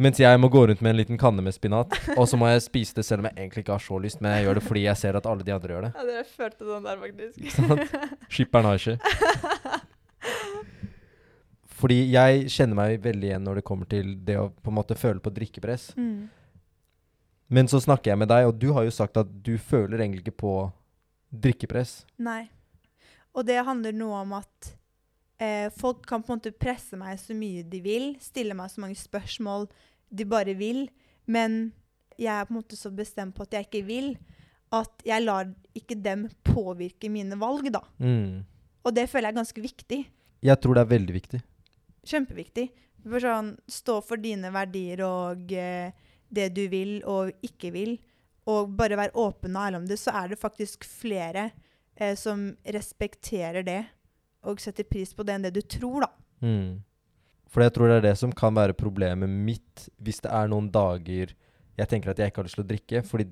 Mens 0.00 0.20
jeg 0.20 0.40
må 0.40 0.48
gå 0.48 0.62
rundt 0.70 0.80
med 0.80 0.94
en 0.94 0.96
liten 0.96 1.18
kanne 1.20 1.42
med 1.44 1.52
spinat, 1.52 1.92
og 2.16 2.24
så 2.28 2.38
må 2.40 2.48
jeg 2.48 2.62
spise 2.64 2.96
det 2.96 3.04
selv 3.04 3.20
om 3.20 3.28
jeg 3.28 3.36
egentlig 3.36 3.66
ikke 3.66 3.76
har 3.76 3.84
så 3.84 3.98
lyst, 4.00 4.22
men 4.24 4.32
jeg 4.32 4.46
gjør 4.46 4.56
det 4.56 4.64
fordi 4.64 4.84
jeg 4.86 5.00
ser 5.02 5.18
at 5.18 5.28
alle 5.28 5.44
de 5.44 5.52
andre 5.52 5.74
gjør 5.74 5.86
det. 5.86 5.92
Ja, 5.92 6.06
dere 6.08 6.24
følte 6.24 6.68
den 6.70 6.88
der, 6.88 7.00
faktisk. 7.04 7.40
Ikke 7.44 7.56
sant? 7.58 8.26
Skipperen 8.32 8.68
har 8.70 8.80
ikke. 8.80 8.96
Fordi 11.80 11.96
jeg 12.12 12.50
kjenner 12.52 12.76
meg 12.76 12.98
veldig 13.04 13.28
igjen 13.30 13.46
når 13.46 13.60
det 13.60 13.64
kommer 13.64 13.88
til 13.88 14.12
det 14.26 14.36
å 14.36 14.50
på 14.52 14.68
en 14.68 14.76
måte 14.76 14.96
føle 15.00 15.22
på 15.24 15.32
drikkepress. 15.32 15.86
Mm. 15.96 16.28
Men 17.50 17.70
så 17.72 17.80
snakker 17.80 18.12
jeg 18.12 18.20
med 18.20 18.28
deg, 18.30 18.48
og 18.50 18.58
du 18.60 18.68
har 18.76 18.84
jo 18.84 18.92
sagt 18.94 19.16
at 19.20 19.30
du 19.30 19.54
føler 19.56 20.02
egentlig 20.02 20.26
ikke 20.26 20.42
på 20.44 20.56
drikkepress. 21.30 22.02
Nei. 22.20 22.50
Og 23.32 23.46
det 23.48 23.62
handler 23.64 23.96
noe 23.96 24.20
om 24.26 24.36
at 24.36 24.72
eh, 25.40 25.70
folk 25.74 26.04
kan 26.06 26.22
på 26.22 26.34
en 26.34 26.40
måte 26.40 26.52
presse 26.52 26.98
meg 27.00 27.18
så 27.22 27.34
mye 27.36 27.64
de 27.66 27.80
vil, 27.84 28.12
stille 28.22 28.56
meg 28.58 28.72
så 28.72 28.84
mange 28.84 28.98
spørsmål 29.00 29.68
de 30.10 30.26
bare 30.28 30.56
vil, 30.58 30.84
men 31.30 31.72
jeg 32.20 32.34
er 32.34 32.46
på 32.46 32.54
en 32.54 32.60
måte 32.60 32.76
så 32.78 32.90
bestemt 32.92 33.36
på 33.36 33.46
at 33.46 33.56
jeg 33.56 33.68
ikke 33.68 33.86
vil, 33.86 34.12
at 34.74 35.06
jeg 35.06 35.24
lar 35.24 35.48
ikke 35.76 35.96
dem 35.98 36.28
påvirke 36.46 37.10
mine 37.10 37.38
valg, 37.40 37.70
da. 37.74 37.82
Mm. 37.98 38.42
Og 38.84 38.94
det 38.96 39.08
føler 39.10 39.30
jeg 39.30 39.34
er 39.34 39.40
ganske 39.40 39.64
viktig. 39.64 40.00
Jeg 40.40 40.60
tror 40.60 40.76
det 40.76 40.84
er 40.84 40.92
veldig 40.92 41.16
viktig. 41.16 41.40
Kjempeviktig. 42.10 42.68
For 43.00 43.24
sånn, 43.24 43.54
stå 43.70 43.98
for 44.04 44.20
dine 44.20 44.50
verdier 44.52 45.02
og 45.06 45.52
eh, 45.56 45.92
det 46.30 46.50
du 46.56 46.66
vil 46.72 47.00
og 47.08 47.32
ikke 47.44 47.72
vil, 47.74 47.96
og 48.50 48.72
bare 48.76 48.98
være 48.98 49.16
åpen 49.20 49.56
og 49.56 49.66
ærlig 49.66 49.80
om 49.80 49.88
det, 49.88 49.98
så 50.00 50.14
er 50.20 50.32
det 50.32 50.40
faktisk 50.40 50.84
flere 50.88 51.50
eh, 51.96 52.14
som 52.18 52.50
respekterer 52.64 53.64
det 53.66 53.80
og 54.48 54.60
setter 54.62 54.86
pris 54.88 55.12
på 55.16 55.24
det 55.26 55.36
enn 55.36 55.48
det 55.48 55.54
du 55.56 55.62
tror, 55.64 56.06
da. 56.06 56.10
Mm. 56.44 56.80
For 57.50 57.64
jeg 57.64 57.72
tror 57.74 57.90
det 57.90 57.96
er 57.98 58.04
det 58.10 58.16
som 58.20 58.30
kan 58.32 58.54
være 58.54 58.76
problemet 58.78 59.28
mitt 59.28 59.88
hvis 60.00 60.20
det 60.22 60.30
er 60.30 60.48
noen 60.52 60.68
dager 60.70 61.32
jeg 61.80 61.88
tenker 61.88 62.10
at 62.12 62.18
jeg 62.20 62.30
ikke 62.30 62.42
har 62.42 62.46
lyst 62.46 62.58
til 62.60 62.64
å 62.66 62.70
drikke. 62.70 63.02
Fordi 63.08 63.28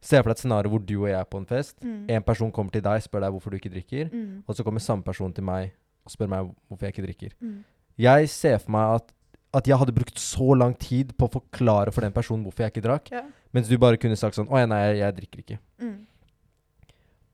Se 0.00 0.16
for 0.16 0.30
deg 0.30 0.38
et 0.38 0.40
scenario 0.40 0.70
hvor 0.72 0.80
du 0.80 0.94
og 1.02 1.08
jeg 1.10 1.18
er 1.20 1.26
på 1.28 1.36
en 1.36 1.44
fest. 1.44 1.74
Mm. 1.84 2.06
En 2.08 2.22
person 2.24 2.48
kommer 2.56 2.72
til 2.72 2.80
deg 2.80 3.02
spør 3.04 3.20
deg 3.20 3.34
hvorfor 3.34 3.52
du 3.52 3.56
ikke 3.58 3.68
drikker. 3.74 4.06
Mm. 4.08 4.38
Og 4.48 4.56
så 4.56 4.64
kommer 4.64 4.80
samme 4.80 5.04
person 5.04 5.32
til 5.36 5.44
meg 5.44 5.74
og 6.08 6.14
spør 6.14 6.30
meg 6.32 6.46
hvorfor 6.70 6.86
jeg 6.88 6.94
ikke 6.94 7.04
drikker. 7.04 7.34
Mm. 7.44 7.58
Jeg 8.00 8.30
ser 8.32 8.56
for 8.62 8.72
meg 8.72 8.94
at, 8.96 9.12
at 9.60 9.68
jeg 9.68 9.76
hadde 9.76 9.92
brukt 9.92 10.16
så 10.18 10.54
lang 10.56 10.72
tid 10.80 11.12
på 11.20 11.28
å 11.28 11.34
forklare 11.34 11.92
for 11.92 12.00
den 12.00 12.14
personen 12.16 12.46
hvorfor 12.46 12.64
jeg 12.64 12.72
ikke 12.72 12.86
drakk, 12.88 13.10
Ja. 13.12 13.26
mens 13.52 13.68
du 13.68 13.76
bare 13.76 13.98
kunne 14.00 14.16
sagt 14.16 14.38
sånn 14.40 14.48
Å 14.48 14.62
ja, 14.62 14.70
nei, 14.72 14.80
jeg, 14.86 14.96
jeg 15.02 15.16
drikker 15.20 15.44
ikke. 15.44 15.58
Mm. 15.84 15.98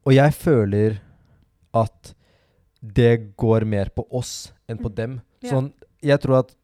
Og 0.06 0.12
jeg 0.18 0.34
føler 0.34 0.98
at 1.86 2.14
det 2.82 3.36
går 3.38 3.64
mer 3.66 3.90
på 3.94 4.04
oss 4.10 4.52
enn 4.68 4.78
på 4.82 4.90
Mm. 4.90 4.94
dem. 4.98 5.20
Sånn, 5.46 5.72
jeg 6.02 6.20
tror 6.20 6.38
at 6.44 6.54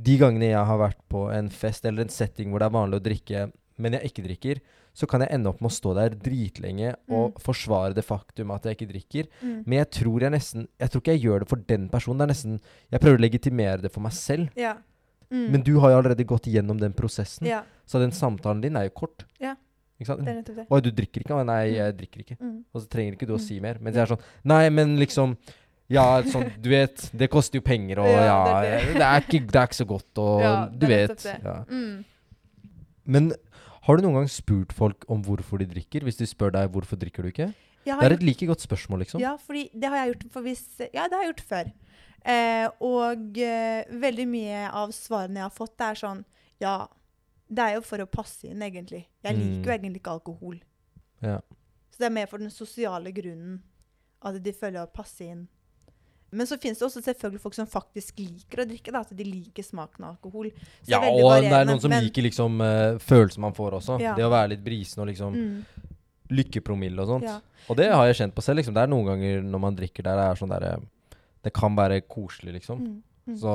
de 0.00 0.16
gangene 0.20 0.52
jeg 0.52 0.64
har 0.66 0.78
vært 0.80 1.00
på 1.12 1.26
en 1.34 1.48
fest 1.52 1.84
eller 1.84 2.02
en 2.06 2.12
setting 2.12 2.50
hvor 2.50 2.62
det 2.62 2.68
er 2.70 2.76
vanlig 2.78 3.00
å 3.00 3.04
drikke, 3.04 3.52
men 3.80 3.92
jeg 3.96 4.10
ikke 4.10 4.24
drikker, 4.24 4.60
så 4.94 5.06
kan 5.06 5.20
jeg 5.22 5.30
ende 5.32 5.48
opp 5.48 5.60
med 5.62 5.70
å 5.70 5.74
stå 5.74 5.92
der 5.94 6.14
dritlenge 6.18 6.94
og 7.14 7.36
forsvare 7.40 7.94
det 7.94 8.04
faktum 8.04 8.50
at 8.50 8.64
jeg 8.66 8.76
ikke 8.76 8.88
drikker. 8.90 9.28
Mm. 9.40 9.62
Men 9.66 9.78
jeg 9.78 9.90
tror 10.00 10.20
jeg 10.24 10.32
nesten 10.34 10.66
Jeg 10.80 10.90
tror 10.90 11.00
ikke 11.04 11.12
jeg 11.14 11.22
gjør 11.24 11.38
det 11.44 11.48
for 11.48 11.56
den 11.68 11.88
personen. 11.88 12.18
Det 12.18 12.26
er 12.26 12.32
nesten 12.34 12.60
Jeg 12.90 13.00
prøver 13.00 13.18
å 13.20 13.22
legitimere 13.22 13.80
det 13.82 13.92
for 13.92 14.00
meg 14.02 14.12
selv. 14.12 14.48
Ja. 14.58 14.74
Mm. 15.30 15.46
Men 15.52 15.62
du 15.62 15.78
har 15.78 15.92
jo 15.92 16.00
allerede 16.00 16.26
gått 16.26 16.48
gjennom 16.50 16.80
den 16.80 16.92
prosessen, 16.92 17.46
Ja, 17.46 17.62
så 17.86 18.00
den 18.02 18.10
samtalen 18.10 18.60
din 18.60 18.76
er 18.76 18.88
jo 18.88 18.90
kort. 18.90 19.24
Ja. 19.40 19.54
Ikke 20.00 20.06
sant? 20.10 20.24
det 20.24 20.32
er 20.32 20.38
nettopp 20.42 20.56
det. 20.56 20.66
Oi, 20.70 20.80
du 20.80 20.90
drikker 20.90 21.20
ikke? 21.22 21.44
Nei, 21.46 21.64
Mm. 21.70 21.74
jeg 21.76 21.96
drikker 22.00 22.20
ikke. 22.24 22.36
Mm. 22.40 22.64
Og 22.74 22.82
så 22.82 22.88
trenger 22.88 23.12
ikke 23.14 23.26
du 23.28 23.34
å 23.34 23.38
Mm. 23.38 23.46
si 23.46 23.60
mer. 23.60 23.78
Mens 23.80 23.94
jeg 23.94 24.02
er 24.02 24.16
sånn 24.16 24.22
Nei, 24.44 24.68
men 24.70 24.96
liksom 24.98 25.36
Ja, 25.90 26.04
sånn, 26.22 26.52
du 26.62 26.68
vet, 26.70 27.08
det 27.18 27.26
koster 27.32 27.58
jo 27.58 27.64
penger, 27.66 27.98
og 28.04 28.06
ja, 28.14 28.24
Ja, 28.24 28.36
det, 28.62 28.70
det 28.70 28.90
er 28.90 28.92
det. 28.94 29.06
er 29.08 29.24
ikke, 29.26 29.40
det 29.50 29.58
er 29.60 29.66
ikke 29.70 29.80
så 29.80 29.86
godt, 29.90 30.18
og 30.22 30.42
Ja, 30.44 30.52
du 30.70 30.86
vet. 30.86 31.24
Ja. 31.44 31.56
Mm. 31.68 32.04
Men 33.10 33.32
har 33.86 33.96
du 33.98 34.04
noen 34.04 34.20
gang 34.20 34.28
spurt 34.30 34.72
folk 34.76 35.04
om 35.10 35.22
hvorfor 35.26 35.58
de 35.62 35.66
drikker, 35.72 36.04
hvis 36.06 36.20
de 36.20 36.28
spør 36.30 36.52
deg 36.54 36.70
hvorfor 36.74 37.00
drikker 37.00 37.26
du 37.26 37.32
ikke? 37.32 37.50
Det 37.84 37.96
er 37.96 38.12
et 38.14 38.22
like 38.22 38.46
godt 38.46 38.60
spørsmål, 38.62 39.00
liksom. 39.02 39.22
Ja, 39.22 39.32
det 39.40 39.88
har 39.88 39.96
jeg 40.04 40.12
gjort 40.12 40.26
for 40.34 40.44
hvis, 40.46 40.62
Ja, 40.92 41.06
det 41.08 41.16
har 41.16 41.24
jeg 41.24 41.32
gjort 41.32 41.46
før. 41.48 41.70
Eh, 42.28 42.66
og 42.84 43.38
eh, 43.40 43.84
veldig 44.02 44.26
mye 44.28 44.66
av 44.76 44.90
svarene 44.92 45.40
jeg 45.40 45.46
har 45.48 45.54
fått, 45.56 45.72
det 45.80 45.86
er 45.86 46.00
sånn 46.02 46.18
Ja, 46.60 46.74
det 47.48 47.64
er 47.64 47.78
jo 47.78 47.80
for 47.88 48.04
å 48.04 48.06
passe 48.06 48.44
inn, 48.50 48.60
egentlig. 48.62 49.06
Jeg 49.24 49.34
liker 49.38 49.64
jo 49.64 49.70
Mm. 49.72 49.78
egentlig 49.80 50.02
ikke 50.02 50.12
alkohol. 50.12 50.58
Ja. 51.24 51.38
Så 51.90 51.98
det 52.04 52.06
er 52.10 52.14
mer 52.14 52.26
for 52.30 52.38
den 52.38 52.50
sosiale 52.52 53.10
grunnen 53.16 53.62
at 54.22 54.36
de 54.44 54.52
føler 54.52 54.84
å 54.84 54.92
passe 54.92 55.24
inn. 55.24 55.48
Men 56.32 56.46
så 56.46 56.56
finnes 56.62 56.78
det 56.78 56.86
også 56.86 57.00
selvfølgelig 57.02 57.40
folk 57.42 57.54
som 57.56 57.66
faktisk 57.66 58.18
liker 58.22 58.62
å 58.62 58.66
drikke. 58.70 58.92
Da, 58.94 59.00
at 59.00 59.10
de 59.16 59.24
liker 59.26 59.62
smaken 59.66 60.04
av 60.04 60.12
alkohol. 60.16 60.50
Så 60.84 60.90
Ja, 60.92 61.00
det 61.00 61.08
og 61.10 61.24
varierende. 61.26 61.50
det 61.50 61.58
er 61.60 61.64
noen 61.72 61.80
som 61.80 61.90
men- 61.90 62.04
liker 62.04 62.22
liksom 62.22 62.60
uh, 62.60 62.98
følelsen 63.02 63.38
man 63.40 63.52
får 63.56 63.72
også. 63.80 64.00
Ja. 64.00 64.14
Det 64.14 64.24
å 64.24 64.30
være 64.30 64.48
litt 64.54 64.62
brisen 64.64 65.02
og 65.02 65.08
liksom 65.10 65.34
mm, 65.34 65.64
lykkepromille 66.30 67.02
og 67.02 67.08
sånt. 67.16 67.24
ja. 67.26 67.40
Og 67.68 67.76
det 67.76 67.90
har 67.92 68.06
jeg 68.06 68.16
kjent 68.20 68.34
på 68.34 68.42
selv. 68.42 68.56
liksom. 68.62 68.74
Det 68.74 68.82
er 68.82 68.92
noen 68.92 69.06
ganger 69.10 69.42
når 69.42 69.60
man 69.60 69.76
drikker 69.76 70.02
der 70.06 70.16
det 70.16 70.28
er 70.30 70.40
sånn 70.40 70.54
derre 70.54 70.80
Det 71.42 71.52
kan 71.56 71.74
være 71.76 72.02
koselig, 72.06 72.52
liksom. 72.60 72.78
Mm, 72.80 73.02
mm, 73.28 73.36
Så 73.40 73.52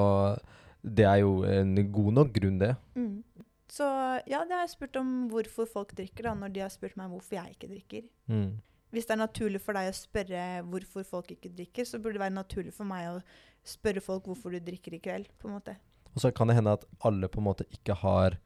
det 0.84 1.06
er 1.06 1.20
jo 1.22 1.44
en 1.44 1.76
god 1.92 2.14
nok 2.14 2.34
grunn, 2.34 2.58
det. 2.60 2.76
mm. 2.96 3.24
Så 3.70 3.84
ja, 4.28 4.44
det 4.46 4.52
har 4.56 4.62
jeg 4.66 4.70
spurt 4.76 4.96
om 4.96 5.28
hvorfor 5.30 5.68
folk 5.68 5.94
drikker, 5.96 6.24
da, 6.24 6.34
når 6.34 6.54
de 6.54 6.60
har 6.62 6.70
spurt 6.70 6.96
meg 6.98 7.10
hvorfor 7.12 7.36
jeg 7.36 7.56
ikke 7.56 7.68
drikker. 7.70 8.04
Mm. 8.30 8.52
Hvis 8.96 9.06
det 9.10 9.16
er 9.18 9.22
naturlig 9.26 9.60
for 9.62 9.76
deg 9.78 9.90
å 9.92 9.96
spørre 9.98 10.44
hvorfor 10.72 11.04
folk 11.08 11.34
ikke 11.36 11.52
drikker, 11.58 11.84
så 11.86 12.00
burde 12.00 12.16
det 12.18 12.24
være 12.24 12.38
naturlig 12.38 12.72
for 12.74 12.88
meg 12.88 13.10
å 13.12 13.18
spørre 13.66 14.02
folk 14.06 14.24
hvorfor 14.30 14.56
du 14.56 14.60
drikker 14.64 14.96
i 14.96 15.02
kveld. 15.04 15.28
på 15.42 15.50
en 15.50 15.58
måte. 15.60 15.76
Og 16.16 16.22
så 16.24 16.32
kan 16.34 16.48
det 16.48 16.56
hende 16.56 16.72
at 16.78 16.86
alle 17.04 17.28
på 17.28 17.42
en 17.42 17.50
måte 17.50 17.66
ikke 17.76 17.98
har 18.00 18.38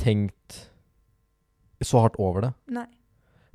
tenkt 0.00 0.64
så 1.82 2.02
hardt 2.02 2.18
over 2.22 2.48
det. 2.48 2.52
Nei. 2.78 2.86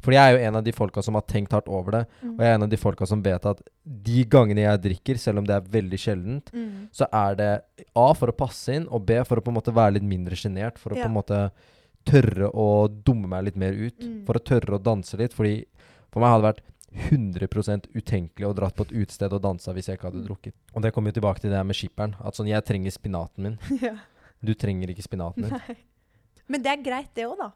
For 0.03 0.13
jeg 0.13 0.21
er 0.21 0.35
jo 0.37 0.43
en 0.47 0.55
av 0.59 0.63
de 0.63 0.71
folka 0.75 1.01
som 1.03 1.15
har 1.17 1.23
tenkt 1.27 1.51
hardt 1.55 1.67
over 1.73 1.95
det. 1.95 2.01
Mm. 2.21 2.35
Og 2.35 2.41
jeg 2.43 2.51
er 2.51 2.57
en 2.59 2.65
av 2.67 2.69
de 2.71 2.77
folka 2.79 3.07
som 3.09 3.23
vet 3.25 3.47
at 3.49 3.61
de 4.07 4.23
gangene 4.29 4.61
jeg 4.63 4.81
drikker, 4.83 5.17
selv 5.19 5.41
om 5.41 5.47
det 5.49 5.55
er 5.57 5.71
veldig 5.73 5.99
sjeldent, 5.99 6.51
Mm. 6.53 6.87
så 6.93 7.07
er 7.11 7.35
det 7.35 7.49
A 7.95 8.13
for 8.13 8.27
å 8.31 8.37
passe 8.37 8.69
inn, 8.75 8.87
og 8.87 9.05
B 9.05 9.17
for 9.25 9.37
å 9.37 9.43
på 9.43 9.49
en 9.49 9.55
måte 9.57 9.73
være 9.73 9.93
litt 9.97 10.03
mindre 10.03 10.35
sjenert. 10.37 10.77
For 10.77 10.91
å 10.91 10.97
Ja. 10.97 11.03
på 11.03 11.09
en 11.09 11.17
måte 11.17 11.51
tørre 12.05 12.51
å 12.53 12.87
dumme 12.87 13.27
meg 13.27 13.45
litt 13.45 13.55
mer 13.57 13.73
ut. 13.73 13.99
Mm. 13.99 14.25
For 14.25 14.33
å 14.35 14.43
tørre 14.43 14.77
å 14.77 14.83
danse 14.83 15.17
litt. 15.17 15.33
Fordi 15.33 15.65
for 16.17 16.23
meg 16.25 16.33
hadde 16.33 16.43
det 16.47 16.51
vært 16.51 16.65
100% 17.11 17.87
utenkelig 17.93 18.47
å 18.47 18.53
dratt 18.57 18.75
på 18.77 18.85
et 18.87 18.93
utested 19.03 19.33
og 19.35 19.41
dansa 19.43 19.73
hvis 19.75 19.89
jeg 19.91 19.99
ikke 19.99 20.09
hadde 20.09 20.21
Mm. 20.23 20.27
drukket. 20.29 20.53
Og 20.73 20.81
det 20.81 20.91
kommer 20.95 21.11
jo 21.11 21.19
tilbake 21.19 21.41
til 21.43 21.51
det 21.51 21.57
her 21.59 21.67
med 21.67 21.77
skipperen. 21.77 22.15
At 22.25 22.33
sånn, 22.39 22.47
jeg 22.49 22.63
trenger 22.65 22.91
spinaten 22.95 23.43
min. 23.43 23.57
ja. 23.83 23.95
Du 24.41 24.53
trenger 24.57 24.89
ikke 24.93 25.05
spinaten 25.05 25.45
din. 25.47 25.77
Men 26.47 26.61
det 26.63 26.71
er 26.73 26.81
greit, 26.83 27.13
det 27.13 27.25
òg, 27.27 27.37
da. 27.37 27.51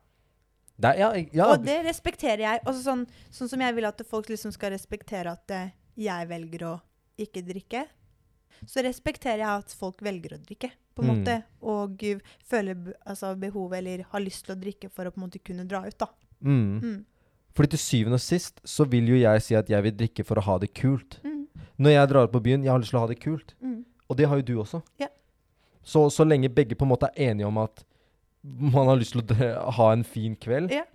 Det 0.81 0.89
er, 0.91 0.97
ja, 0.99 1.09
ja, 1.33 1.45
Og 1.53 1.63
det 1.65 1.79
respekterer 1.85 2.41
jeg. 2.45 2.61
Også 2.65 2.81
sånn, 2.85 3.03
sånn 3.31 3.49
som 3.51 3.61
jeg 3.61 3.75
vil 3.77 3.85
at 3.85 4.01
folk 4.09 4.29
liksom 4.31 4.51
skal 4.55 4.71
respektere 4.73 5.31
at 5.31 5.51
eh, 5.51 5.69
jeg 6.01 6.27
velger 6.29 6.63
å 6.67 6.81
ikke 7.21 7.43
drikke. 7.45 7.83
Så 8.65 8.81
respekterer 8.85 9.41
jeg 9.43 9.61
at 9.61 9.73
folk 9.77 10.01
velger 10.05 10.35
å 10.37 10.41
drikke, 10.41 10.71
på 10.95 11.03
en 11.03 11.07
Mm. 11.07 11.21
måte. 11.21 11.43
Og 11.61 12.01
føler 12.49 12.93
altså, 13.07 13.35
behovet 13.39 13.77
eller 13.79 14.03
har 14.11 14.19
lyst 14.21 14.45
til 14.45 14.55
å 14.55 14.59
drikke 14.59 14.89
for 14.91 15.05
å 15.05 15.11
på 15.13 15.21
en 15.21 15.27
måte 15.29 15.39
kunne 15.43 15.65
dra 15.67 15.85
ut, 15.87 15.97
da. 15.97 16.07
mm. 16.43 16.81
Mm. 16.81 17.05
Fordi 17.55 17.73
til 17.73 17.81
syvende 17.83 18.17
og 18.19 18.23
sist 18.23 18.61
så 18.67 18.85
vil 18.87 19.09
jo 19.11 19.17
jeg 19.19 19.41
si 19.43 19.55
at 19.59 19.69
jeg 19.69 19.83
vil 19.83 19.95
drikke 19.99 20.23
for 20.27 20.39
å 20.39 20.45
ha 20.45 20.57
det 20.61 20.71
kult. 20.77 21.19
Mm. 21.25 21.47
Når 21.81 21.95
jeg 21.95 22.09
drar 22.13 22.29
på 22.31 22.41
byen, 22.43 22.63
jeg 22.63 22.71
har 22.71 22.79
lyst 22.79 22.93
til 22.93 22.99
å 23.01 23.03
ha 23.03 23.09
det 23.11 23.19
kult. 23.19 23.55
Mm. 23.59 23.81
Og 24.09 24.17
det 24.19 24.27
har 24.31 24.39
jo 24.39 24.45
du 24.47 24.53
også. 24.63 24.81
Ja. 25.01 25.09
Så, 25.83 26.05
så 26.13 26.23
lenge 26.27 26.51
begge 26.53 26.77
på 26.77 26.85
en 26.85 26.91
måte 26.93 27.09
er 27.11 27.31
enige 27.31 27.47
om 27.49 27.57
at 27.61 27.83
man 28.43 28.87
har 28.89 28.97
lyst 28.99 29.17
til 29.17 29.27
å 29.57 29.73
ha 29.77 29.91
en 29.93 30.03
fin 30.07 30.35
kveld, 30.35 30.71
Ja. 30.73 30.85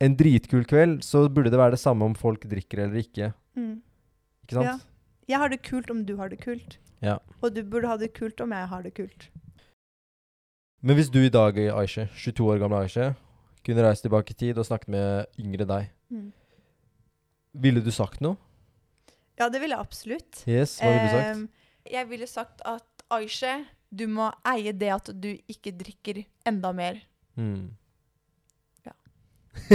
en 0.00 0.14
dritkul 0.16 0.64
kveld, 0.68 1.00
så 1.04 1.24
burde 1.28 1.50
det 1.50 1.58
være 1.58 1.74
det 1.76 1.82
samme 1.82 2.04
om 2.06 2.14
folk 2.14 2.44
drikker 2.50 2.84
eller 2.84 3.00
ikke. 3.02 3.32
Mm. 3.56 3.80
Ikke 4.44 4.58
sant? 4.58 4.66
Ja. 4.66 4.78
Jeg 5.30 5.38
har 5.38 5.48
det 5.52 5.60
kult 5.62 5.90
om 5.90 6.04
du 6.06 6.16
har 6.18 6.28
det 6.32 6.40
kult. 6.42 6.78
Ja. 7.00 7.18
Og 7.40 7.54
du 7.54 7.62
burde 7.62 7.88
ha 7.88 7.96
det 7.96 8.12
kult 8.16 8.40
om 8.42 8.50
jeg 8.52 8.66
har 8.68 8.82
det 8.82 8.94
kult. 8.96 9.28
Men 10.82 10.96
hvis 10.96 11.10
du 11.12 11.20
i 11.22 11.30
dag, 11.32 11.56
Aisha, 11.76 12.06
22 12.16 12.46
år 12.54 12.58
gamle 12.62 12.80
Aisha, 12.86 13.10
kunne 13.66 13.82
reist 13.86 14.02
tilbake 14.06 14.30
i 14.34 14.38
tid 14.40 14.58
og 14.58 14.66
snakket 14.68 14.88
med 14.94 15.26
yngre 15.38 15.66
deg, 15.68 15.90
Mm. 16.10 16.32
ville 17.54 17.80
du 17.84 17.90
sagt 17.94 18.20
noe? 18.20 18.36
Ja, 19.38 19.48
det 19.48 19.60
ville 19.60 19.76
jeg 19.76 19.80
absolutt. 19.86 20.42
Yes, 20.46 20.78
hva 20.80 20.90
ville 20.90 21.06
du 21.06 21.14
sagt? 21.14 21.26
Ehm, 21.36 21.48
jeg 21.90 22.08
ville 22.10 22.26
sagt 22.26 22.60
at 22.64 23.04
Aisha, 23.10 23.64
du 23.90 24.06
må 24.06 24.30
eie 24.46 24.72
det 24.72 24.90
at 24.92 25.10
du 25.20 25.30
ikke 25.48 25.72
drikker 25.76 26.24
enda 26.46 26.72
mer. 26.72 27.00
Mm. 27.36 27.70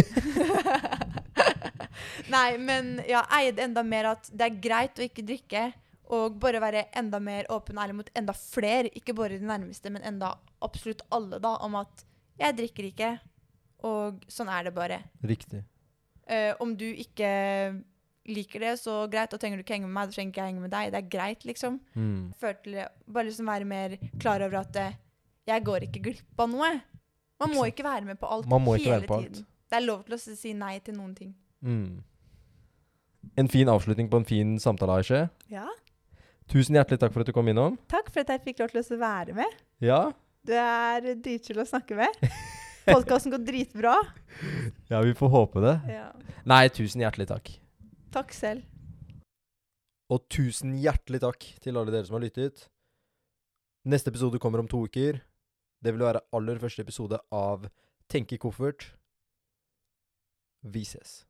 Nei, 2.32 2.58
men 2.58 3.02
ja, 3.08 3.24
eie 3.38 3.52
det 3.56 3.64
enda 3.68 3.84
mer 3.86 4.12
at 4.16 4.30
det 4.32 4.48
er 4.48 4.60
greit 4.64 5.00
å 5.00 5.06
ikke 5.06 5.26
drikke. 5.28 5.66
Og 6.16 6.36
bare 6.42 6.60
være 6.62 6.84
enda 7.00 7.18
mer 7.24 7.48
åpen 7.50 7.78
og 7.80 7.84
ærlig 7.84 7.96
mot 7.98 8.10
enda 8.18 8.34
flere, 8.38 8.92
ikke 8.94 9.16
bare 9.18 9.40
de 9.40 9.48
nærmeste, 9.50 9.90
men 9.90 10.04
enda 10.06 10.36
absolutt 10.62 11.02
alle, 11.16 11.40
da, 11.42 11.56
om 11.66 11.74
at 11.80 12.04
jeg 12.38 12.54
drikker 12.60 12.84
ikke, 12.92 13.10
og 13.86 14.24
sånn 14.32 14.50
er 14.52 14.68
det 14.68 14.74
bare. 14.76 15.00
Riktig. 15.24 15.62
Uh, 16.26 16.54
om 16.64 16.72
du 16.78 16.88
ikke 16.90 17.30
liker 18.26 18.64
det, 18.66 18.72
så 18.82 19.04
greit, 19.12 19.30
da 19.30 19.38
trenger 19.38 19.60
du 19.60 19.64
ikke 19.66 19.76
henge 19.78 19.86
med 19.86 19.94
meg, 20.00 20.10
da 20.10 20.16
trenger 20.18 20.32
ikke 20.34 20.42
jeg 20.42 20.50
henge 20.54 20.64
med 20.64 20.72
deg. 20.74 20.92
Det 20.96 21.00
er 21.04 21.10
greit, 21.14 21.44
liksom. 21.46 21.76
Mm. 21.94 22.22
Føler 22.42 22.58
til 22.64 22.78
det- 22.80 22.88
Bare 23.14 23.28
liksom 23.30 23.46
være 23.52 23.66
mer 23.70 23.98
klar 24.20 24.42
over 24.42 24.58
at 24.64 24.80
uh, 24.82 24.96
jeg 25.48 25.64
går 25.68 25.86
ikke 25.86 26.02
glipp 26.10 26.42
av 26.42 26.50
noe. 26.50 26.72
Man 27.40 27.52
må 27.54 27.66
ikke 27.70 27.84
være 27.86 28.06
med 28.08 28.18
på 28.18 28.26
alt 28.32 28.48
Man 28.50 28.64
må 28.66 28.78
ikke 28.80 28.90
hele 28.90 29.02
være 29.04 29.08
på 29.12 29.16
alt. 29.20 29.34
tiden. 29.36 29.46
Det 29.70 29.78
er 29.78 29.86
lov 29.86 30.04
til 30.08 30.16
å 30.16 30.20
si 30.40 30.54
nei 30.54 30.80
til 30.80 30.96
noen 30.98 31.14
ting. 31.18 31.36
Mm. 31.62 32.02
En 33.38 33.48
fin 33.52 33.68
avslutning 33.68 34.10
på 34.10 34.18
en 34.22 34.26
fin 34.26 34.54
samtale, 34.62 35.00
Aisha. 35.02 35.28
Ja. 35.52 35.66
Tusen 36.48 36.78
hjertelig 36.78 37.00
takk 37.02 37.12
for 37.14 37.22
at 37.26 37.28
du 37.28 37.34
kom 37.36 37.48
innom. 37.52 37.76
Takk 37.92 38.10
for 38.14 38.22
at 38.22 38.30
jeg 38.32 38.42
fikk 38.46 38.60
lov 38.64 38.70
til 38.74 38.96
å 38.96 39.00
være 39.02 39.34
med. 39.38 39.62
Ja, 39.84 40.12
Du 40.46 40.54
er 40.54 41.02
dritkul 41.18 41.58
å 41.58 41.66
snakke 41.66 41.96
med. 41.98 42.20
Podkasten 42.86 43.34
går 43.34 43.44
dritbra. 43.46 43.96
ja 44.92 45.02
vi 45.02 45.14
får 45.18 45.30
håpe 45.34 45.64
det. 45.64 45.76
Ja. 45.90 46.08
Nei, 46.46 46.68
tusen 46.70 47.02
hjertelig 47.02 47.28
takk. 47.32 47.52
Takk 48.14 48.34
selv. 48.36 48.66
Og 50.14 50.28
tusen 50.30 50.76
hjertelig 50.78 51.24
takk 51.24 51.48
til 51.64 51.80
alle 51.80 51.94
dere 51.94 52.06
som 52.06 52.20
har 52.20 52.26
lyttet. 52.28 52.68
Neste 53.90 54.14
episode 54.14 54.40
kommer 54.42 54.62
om 54.62 54.70
to 54.70 54.84
uker. 54.86 55.22
Det 55.82 55.94
vil 55.94 56.06
være 56.06 56.24
aller 56.34 56.62
første 56.62 56.86
episode 56.86 57.20
av 57.34 57.68
Tenke 58.10 58.38
koffert. 58.42 58.92
Vi 60.62 60.86
ses. 60.86 61.24